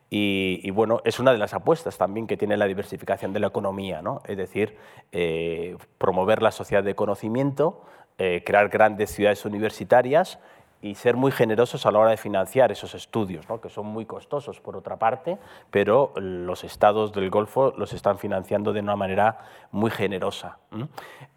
[0.09, 4.01] Y, bueno, es una de las apuestas también que tiene la diversificación de la economía,
[4.01, 4.21] ¿no?
[4.25, 4.77] es decir,
[5.11, 7.83] eh, promover la sociedad de conocimiento,
[8.17, 10.39] eh, crear grandes ciudades universitarias
[10.81, 14.59] y ser muy generosos a la hora de financiar esos estudios, que son muy costosos
[14.59, 15.37] por otra parte,
[15.71, 19.39] pero los estados del Golfo los están financiando de una manera
[19.71, 20.59] muy generosa.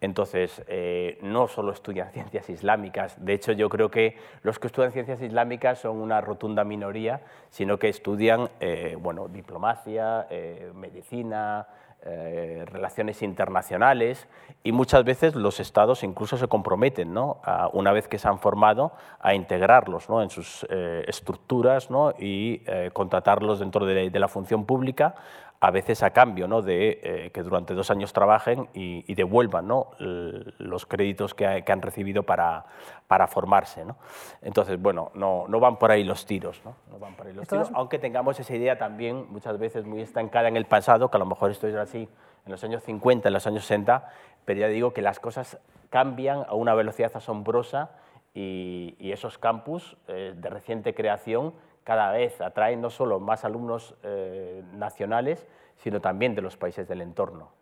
[0.01, 4.93] Entonces, eh, no solo estudian ciencias islámicas, de hecho yo creo que los que estudian
[4.93, 11.67] ciencias islámicas son una rotunda minoría, sino que estudian eh, bueno, diplomacia, eh, medicina,
[12.03, 14.27] eh, relaciones internacionales
[14.63, 17.43] y muchas veces los estados incluso se comprometen, ¿no?
[17.75, 20.23] una vez que se han formado, a integrarlos ¿no?
[20.23, 21.89] en sus eh, estructuras
[22.19, 25.15] y eh, contratarlos dentro de, de, la función pública
[25.63, 26.63] a veces a cambio ¿no?
[26.63, 29.91] de eh, que durante dos años trabajen y, devuelvan ¿no?
[29.99, 32.65] los créditos que, han recibido para,
[33.07, 33.85] para formarse.
[33.85, 33.97] ¿no?
[34.41, 36.77] Entonces, bueno, no, no, van por ahí los tiros, ¿no?
[36.91, 40.49] no van por ahí los tiros, aunque tengamos esa idea también muchas veces muy estancada
[40.49, 42.09] en el pasado, que a lo mejor esto es así
[42.47, 44.09] en los años 50, en los años 60,
[44.47, 45.59] pero ya digo que las cosas
[45.91, 47.91] cambian a una velocidad asombrosa
[48.33, 51.53] y, esos campus eh, de reciente creación
[51.85, 57.01] cada vez atraen no solo más alumnos eh, nacionales, sino también de los países del
[57.01, 57.53] entorno.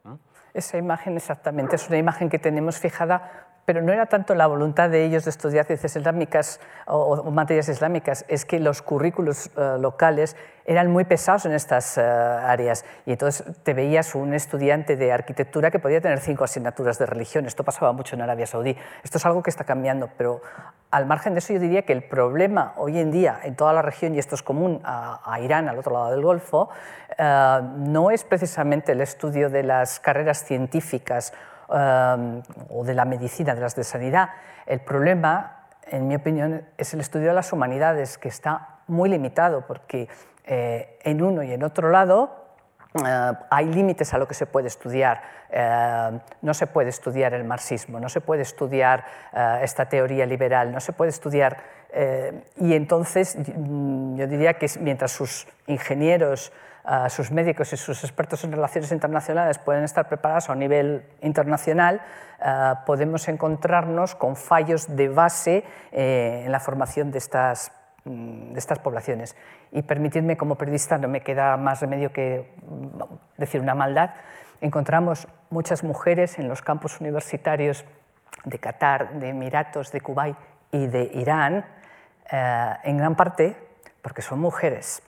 [0.55, 4.89] Esa imagen exactamente es una imagen que tenemos fijada pero no era tanto la voluntad
[4.89, 10.37] de ellos de estudiar ciencias islámicas o, materias islámicas, es que los currículos eh, locales
[10.65, 15.71] eran muy pesados en estas eh, áreas y entonces te veías un estudiante de arquitectura
[15.71, 17.45] que podía tener cinco asignaturas de religión.
[17.45, 18.75] Esto pasaba mucho en Arabia Saudí.
[19.05, 20.41] Esto es algo que está cambiando, pero
[20.91, 23.83] al margen de eso yo diría que el problema hoy en día en toda la
[23.83, 26.71] región, y esto es común a, Irán, al otro lado del Golfo,
[27.19, 31.35] eh, no es precisamente el estudio de las carreras científicas
[31.69, 32.41] Um,
[32.71, 34.31] o de la medicina, de las de sanidad.
[34.65, 39.67] El problema, en mi opinión, es el estudio de las humanidades, que está muy limitado,
[39.67, 40.09] porque
[40.47, 42.47] eh, en uno y en otro lado
[43.05, 45.21] eh, hay límites a lo que se puede estudiar.
[45.51, 49.05] Eh, no se puede estudiar el marxismo, no se puede estudiar
[49.61, 51.59] esta teoría liberal, no se puede estudiar.
[52.57, 56.51] y entonces yo diría que mientras sus ingenieros
[57.09, 62.01] sus médicos y sus expertos en relaciones internacionales pueden estar preparados a nivel internacional,
[62.41, 67.73] eh, podemos encontrarnos con fallos de base eh, en la formación de estas
[68.05, 69.37] mm, de estas poblaciones.
[69.71, 73.03] Y permitidme, como periodista, no me queda más remedio que mm,
[73.37, 74.15] decir una maldad.
[74.61, 77.85] Encontramos muchas mujeres en los campus universitarios
[78.45, 80.37] de Qatar, de Emiratos, de Kuwait
[80.73, 81.67] y de Irán,
[82.31, 83.57] eh, en gran parte
[84.01, 85.03] porque son mujeres.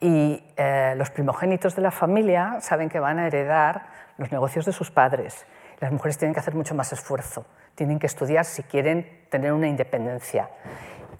[0.00, 3.86] Y eh, los primogénitos de la familia saben que van a heredar
[4.18, 5.46] los negocios de sus padres.
[5.80, 9.68] Las mujeres tienen que hacer mucho más esfuerzo, tienen que estudiar si quieren tener una
[9.68, 10.48] independencia.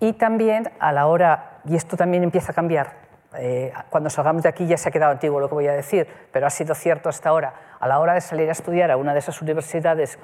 [0.00, 3.06] Y también a la hora, y esto también empieza a cambiar,
[3.38, 6.06] eh, cuando salgamos de aquí ya se ha quedado antiguo lo que voy a decir,
[6.32, 9.12] pero ha sido cierto hasta ahora, a la hora de salir a estudiar a una
[9.12, 10.18] de esas universidades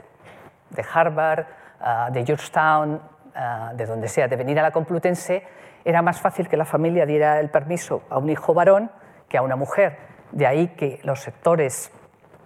[0.70, 1.46] de Harvard,
[1.80, 3.00] ah, de Georgetown,
[3.34, 5.42] ah, de donde sea, de venir a la Complutense,
[5.84, 8.90] era más fácil que la familia diera el permiso a un hijo varón
[9.28, 9.98] que a una mujer.
[10.30, 11.92] De ahí que los sectores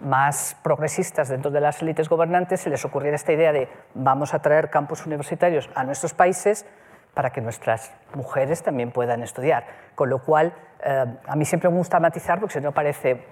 [0.01, 4.41] más progresistas dentro de las élites gobernantes se les ocurriera esta idea de vamos a
[4.41, 6.67] traer campus universitarios a nuestros países
[7.15, 9.65] para que nuestras mujeres también puedan estudiar.
[9.95, 10.53] Con lo cual,
[10.85, 13.25] eh, a mí siempre me gusta matizar porque si no parece,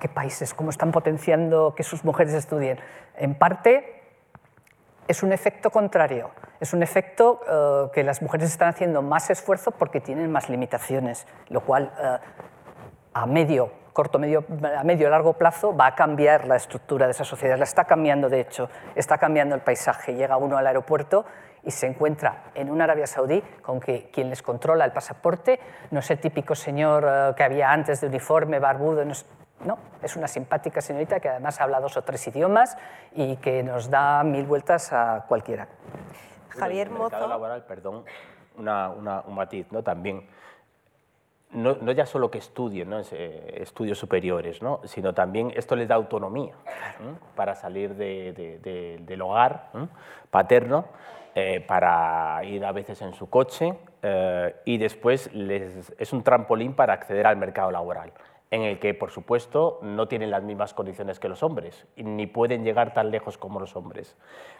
[0.00, 0.54] ¿qué países?
[0.54, 2.80] ¿Cómo están potenciando que sus mujeres estudien?
[3.16, 3.95] En parte
[5.08, 6.30] es un efecto contrario,
[6.60, 11.26] es un efecto eh, que las mujeres están haciendo más esfuerzo porque tienen más limitaciones,
[11.48, 12.18] lo cual eh,
[13.14, 14.44] a medio, corto, medio,
[14.76, 18.28] a medio largo plazo va a cambiar la estructura de esa sociedad, la está cambiando
[18.28, 20.14] de hecho, está cambiando el paisaje.
[20.14, 21.24] Llega uno al aeropuerto
[21.62, 25.58] y se encuentra en una Arabia Saudí con que quien les controla el pasaporte
[25.90, 29.26] no es el típico señor eh, que había antes de uniforme, barbudo, no es,
[29.64, 32.76] no, es una simpática señorita que además habla dos o tres idiomas
[33.12, 35.68] y que nos da mil vueltas a cualquiera.
[36.50, 37.04] Javier Mozo.
[37.04, 38.04] mercado laboral, perdón,
[38.56, 39.82] un matiz, ¿no?
[39.82, 40.26] También.
[41.52, 43.00] No, ya solo que estudien ¿no?
[43.12, 44.80] Eh, estudios superiores, ¿no?
[44.84, 46.52] sino también esto les da autonomía
[47.36, 49.70] para salir del hogar
[50.30, 50.86] paterno
[51.38, 56.72] eh, para ir a veces en su coche eh, y después les, es un trampolín
[56.72, 58.10] para acceder al mercado laboral,
[58.50, 62.64] en el que, por supuesto, no tienen las mismas condiciones que los hombres, ni pueden
[62.64, 64.16] llegar tan lejos como los hombres.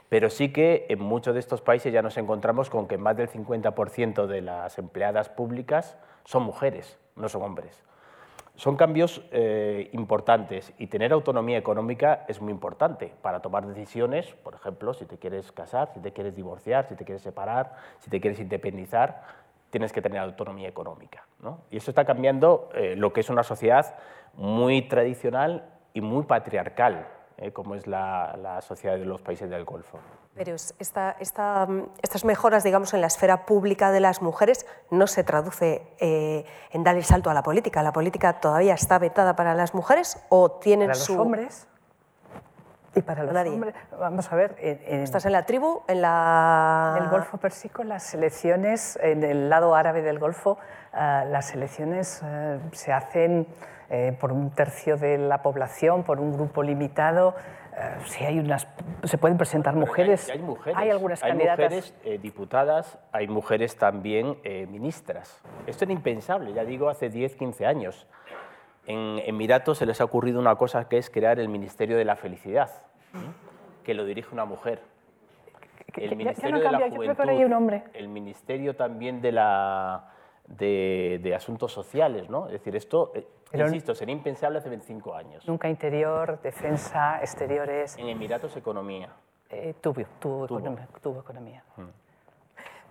[0.08, 3.28] Pero sí que en muchos de estos países ya nos encontramos con que más del
[3.28, 7.82] 50% de las empleadas públicas son mujeres, no son hombres.
[8.56, 14.54] Son cambios eh, importantes y tener autonomía económica es muy importante para tomar decisiones, por
[14.54, 18.18] ejemplo, si te quieres casar, si te quieres divorciar, si te quieres separar, si te
[18.18, 21.26] quieres independizar, tienes que tener autonomía económica.
[21.70, 23.96] Y eso está cambiando eh, lo que es una sociedad
[24.34, 27.06] muy tradicional y muy patriarcal,
[27.36, 29.98] eh, como es la sociedad de los países del Golfo.
[30.36, 35.88] Pero esta, estas mejoras, digamos, en la esfera pública de las mujeres no se traduce
[35.98, 37.82] eh, en dar el salto a la política.
[37.82, 41.68] ¿La política todavía está vetada para las mujeres o tienen para los hombres
[42.96, 43.74] y para los hombres.
[43.98, 44.56] Vamos a ver.
[44.58, 45.82] ¿Estás en la tribu?
[45.88, 46.98] En la...
[47.00, 50.58] el Golfo Pérsico, las elecciones, en el lado árabe del Golfo,
[50.94, 53.46] eh, las elecciones eh, se hacen
[54.18, 57.36] por un tercio de la población, por un grupo limitado.
[57.76, 58.66] Eh, sí hay unas,
[59.04, 60.30] se pueden presentar mujeres.
[60.30, 60.78] Hay, mujeres.
[60.78, 61.58] Hay algunas candidatas.
[61.58, 65.42] mujeres eh, diputadas, hay mujeres también eh, ministras.
[65.66, 68.06] Esto era impensable, ya digo, hace 10, 15 años.
[68.86, 72.16] En Emiratos se les ha ocurrido una cosa que es crear el Ministerio de la
[72.16, 72.70] Felicidad,
[73.84, 74.80] que lo dirige una mujer.
[75.94, 77.84] El Ministerio de la Juventud, un hombre.
[77.94, 80.12] el Ministerio también de, la,
[80.46, 82.46] de, de Asuntos Sociales, ¿no?
[82.46, 83.12] Es decir, esto
[83.52, 85.46] Insisto, sería impensable hace 25 años.
[85.46, 87.96] Nunca interior, defensa, exteriores.
[87.96, 89.10] En Emiratos, economía.
[89.50, 90.00] Eh, tuvo,
[91.20, 91.62] economía.
[91.76, 91.82] Mm.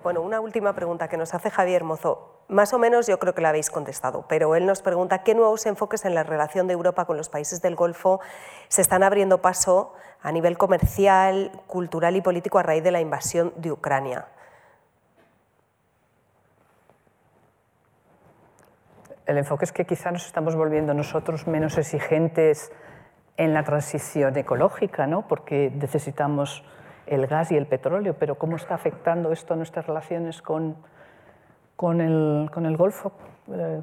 [0.01, 2.34] Bueno, una última pregunta que nos hace Javier Mozo.
[2.47, 5.65] Más o menos yo creo que la habéis contestado, pero él nos pregunta qué nuevos
[5.65, 8.19] enfoques en la relación de Europa con los países del Golfo
[8.67, 13.51] se están abriendo paso a nivel comercial, cultural y político a raíz de la invasión
[13.55, 14.27] de Ucrania.
[19.25, 22.71] El enfoque es que quizá nos estamos volviendo nosotros menos exigentes
[23.37, 25.27] en la transición ecológica, ¿no?
[25.27, 26.63] porque necesitamos
[27.07, 30.75] el gas y el petróleo, pero ¿cómo está afectando esto a nuestras relaciones con,
[31.75, 33.11] con, el, con el Golfo?
[33.51, 33.81] Eh.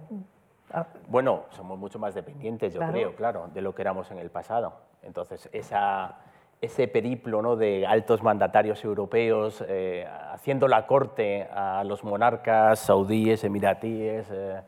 [1.09, 4.73] Bueno, somos mucho más dependientes, yo creo, claro, de lo que éramos en el pasado.
[5.03, 6.17] Entonces, esa,
[6.63, 7.57] ese periplo ¿no?
[7.57, 14.61] de altos mandatarios europeos eh, haciendo la corte a los monarcas saudíes, emiratíes, eh,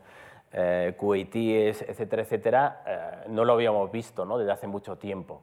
[0.57, 4.37] eh, kuwaitíes, etcétera, etcétera, eh, no lo habíamos visto ¿no?
[4.37, 5.41] desde hace mucho tiempo.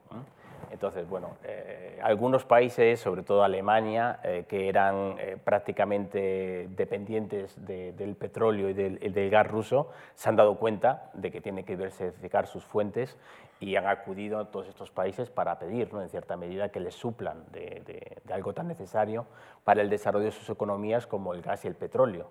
[0.71, 8.15] Entonces, bueno, eh, algunos países, sobre todo Alemania, eh, que eran eh, prácticamente dependientes del
[8.15, 12.63] petróleo y del, gas ruso, se han dado cuenta de que tienen que diversificar sus
[12.63, 13.17] fuentes
[13.59, 17.45] y han acudido a todos estos países para pedir, en cierta medida, que les suplan
[17.51, 19.25] de, algo tan necesario
[19.63, 22.29] para el desarrollo de sus economías como el gas y el petróleo.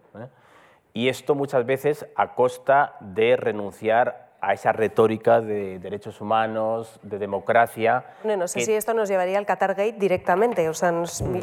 [0.93, 7.21] Y esto muchas veces a costa de renunciar a esa retórica de derechos humanos, de
[7.21, 8.05] democracia.
[8.25, 10.93] no sé si esto nos llevaría al Qatar Gate directamente, o sea,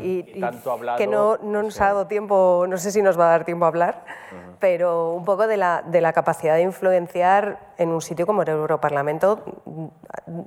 [0.04, 0.24] y,
[0.98, 3.64] que no, no nos ha dado tiempo, no sé si nos va a dar tiempo
[3.64, 4.04] a hablar,
[4.60, 8.50] pero un poco de la, de la capacidad de influenciar en un sitio como el
[8.50, 9.46] Europarlamento,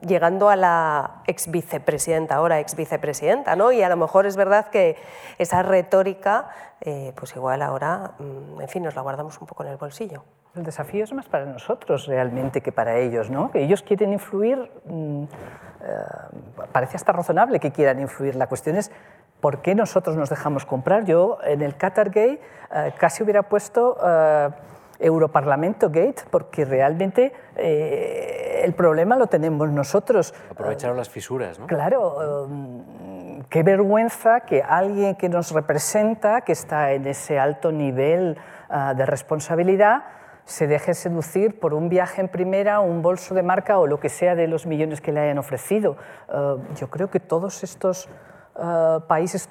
[0.07, 3.73] llegando a la ex vicepresidenta, ahora ex vicepresidenta, ¿no?
[3.73, 4.97] Y a lo mejor es verdad que
[5.39, 6.51] esa retórica,
[6.83, 10.23] eh, pues igual ahora, mm, en fin, nos la guardamos un poco en el bolsillo.
[10.55, 13.51] El desafío es más para nosotros realmente que para ellos, ¿no?
[13.51, 15.27] Que ellos quieren influir, mm, eh,
[16.73, 18.37] parece hasta razonable que quieran influir.
[18.37, 18.93] La cuestión es
[19.41, 21.07] por qué nosotros nos dejamos comprar.
[21.07, 22.39] Yo en el Qatar Gay
[22.71, 24.51] eh, casi hubiera puesto eh,
[25.01, 30.35] Europarlamento Gate porque realmente el problema lo tenemos nosotros.
[30.51, 31.67] Aprovecharon las fisuras, ¿no?
[31.67, 32.47] Claro.
[33.49, 38.39] qué vergüenza que alguien que nos representa, que está en ese alto nivel
[38.69, 40.05] de responsabilidad,
[40.53, 44.11] se deje seducir por un viaje en primera, un bolso de marca o lo que
[44.11, 45.97] sea de los millones que le hayan ofrecido.
[46.29, 48.07] Eh, yo creo que todos estos
[48.59, 49.49] eh, países,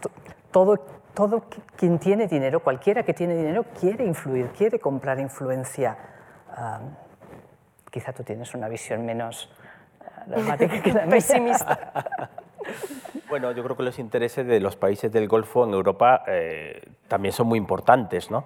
[0.51, 0.77] todo,
[1.15, 1.43] todo
[1.75, 5.97] quien tiene dinero, cualquiera que tiene dinero, quiere influir, quiere comprar influencia.
[6.55, 6.61] Eh,
[7.89, 9.49] quizá tú tienes una visión menos
[10.27, 12.29] dramática que la Pesimista.
[13.29, 16.23] Bueno, yo creo que los intereses de los países del Golfo en Europa
[17.07, 18.29] también son muy importantes.
[18.29, 18.45] ¿no?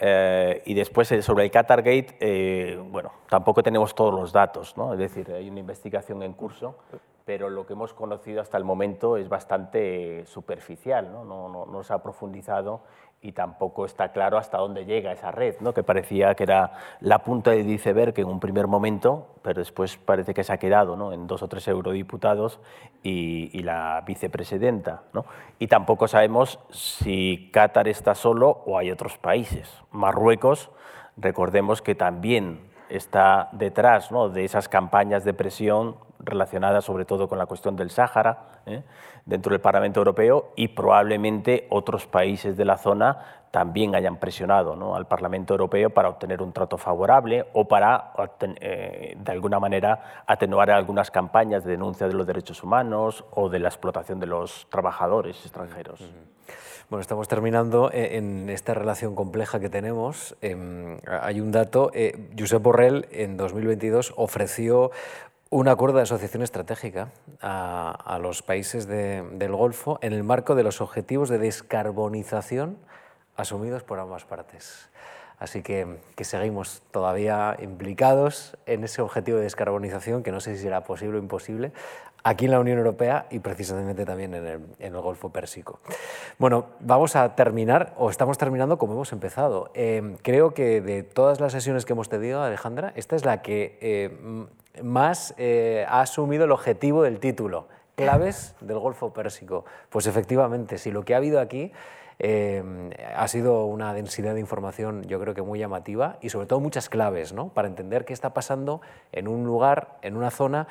[0.00, 4.76] Eh, y después eh, sobre el Qatar Gate, eh, bueno, tampoco tenemos todos los datos,
[4.76, 4.92] ¿no?
[4.92, 6.76] es decir, hay una investigación en curso,
[7.24, 11.92] pero lo que hemos conocido hasta el momento es bastante superficial, no, no, no se
[11.92, 12.82] ha profundizado
[13.20, 15.74] y tampoco está claro hasta dónde llega esa red, ¿no?
[15.74, 20.34] que parecía que era la punta del iceberg en un primer momento, pero después parece
[20.34, 21.12] que se ha quedado ¿no?
[21.12, 22.60] en dos o tres eurodiputados
[23.02, 25.02] y, y la vicepresidenta.
[25.12, 25.24] ¿no?
[25.58, 29.68] Y tampoco sabemos si Qatar está solo o hay otros países.
[29.90, 30.70] Marruecos,
[31.16, 34.28] recordemos que también está detrás ¿no?
[34.28, 38.82] de esas campañas de presión relacionadas sobre todo con la cuestión del Sáhara ¿eh?
[39.24, 45.06] dentro del Parlamento Europeo y probablemente otros países de la zona también hayan presionado al
[45.06, 48.12] Parlamento Europeo para obtener un trato favorable o para,
[48.60, 53.58] eh, de alguna manera, atenuar algunas campañas de denuncia de los derechos humanos o de
[53.58, 56.04] la explotación de los trabajadores extranjeros.
[56.90, 60.36] Bueno, estamos terminando eh, en esta relación compleja que tenemos.
[60.40, 64.90] Em, hay un dato, eh, Josep Borrell en 2022 ofreció
[65.50, 70.80] un acuerdo de asociación estratégica a, los países del Golfo en el marco de los
[70.80, 72.76] objetivos de descarbonización
[73.36, 74.90] asumidos por ambas partes.
[75.38, 80.64] Así que, que, seguimos todavía implicados en ese objetivo de descarbonización, que no sé si
[80.64, 81.72] será posible o imposible,
[82.24, 85.80] aquí en la Unión Europea y precisamente también en el, Golfo Pérsico.
[86.38, 89.70] Bueno, vamos a terminar, o estamos terminando como hemos empezado.
[89.74, 93.78] Eh, creo que de todas las sesiones que hemos tenido, Alejandra, esta es la que
[93.80, 94.46] eh,
[94.82, 99.64] más eh, ha asumido el objetivo del título, claves del Golfo Pérsico.
[99.88, 101.72] Pues efectivamente, si lo que ha habido aquí
[102.20, 102.62] eh,
[103.16, 106.88] ha sido una densidad de información yo creo que muy llamativa y sobre todo muchas
[106.88, 107.50] claves ¿no?
[107.50, 108.80] para entender qué está pasando
[109.12, 110.66] en un lugar, en una zona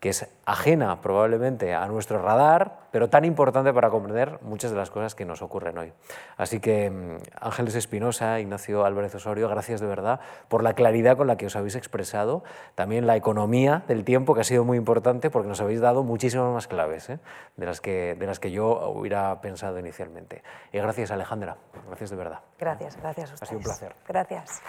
[0.00, 4.90] que es ajena probablemente a nuestro radar, pero tan importante para comprender muchas de las
[4.90, 5.92] cosas que nos ocurren hoy.
[6.36, 11.26] Así que mm, Ángeles Espinosa, Ignacio Álvarez Osorio, gracias de verdad por la claridad con
[11.26, 12.44] la que os habéis expresado,
[12.76, 16.52] también la economía del tiempo, que ha sido muy importante porque nos habéis dado muchísimas
[16.52, 17.18] más claves ¿eh?
[17.56, 20.42] de, las que, de las que yo hubiera pensado inicialmente.
[20.72, 21.56] Y gracias Alejandra,
[21.88, 22.40] gracias de verdad.
[22.58, 23.94] Gracias, gracias a Ha sido un placer.
[24.06, 24.62] Gracias.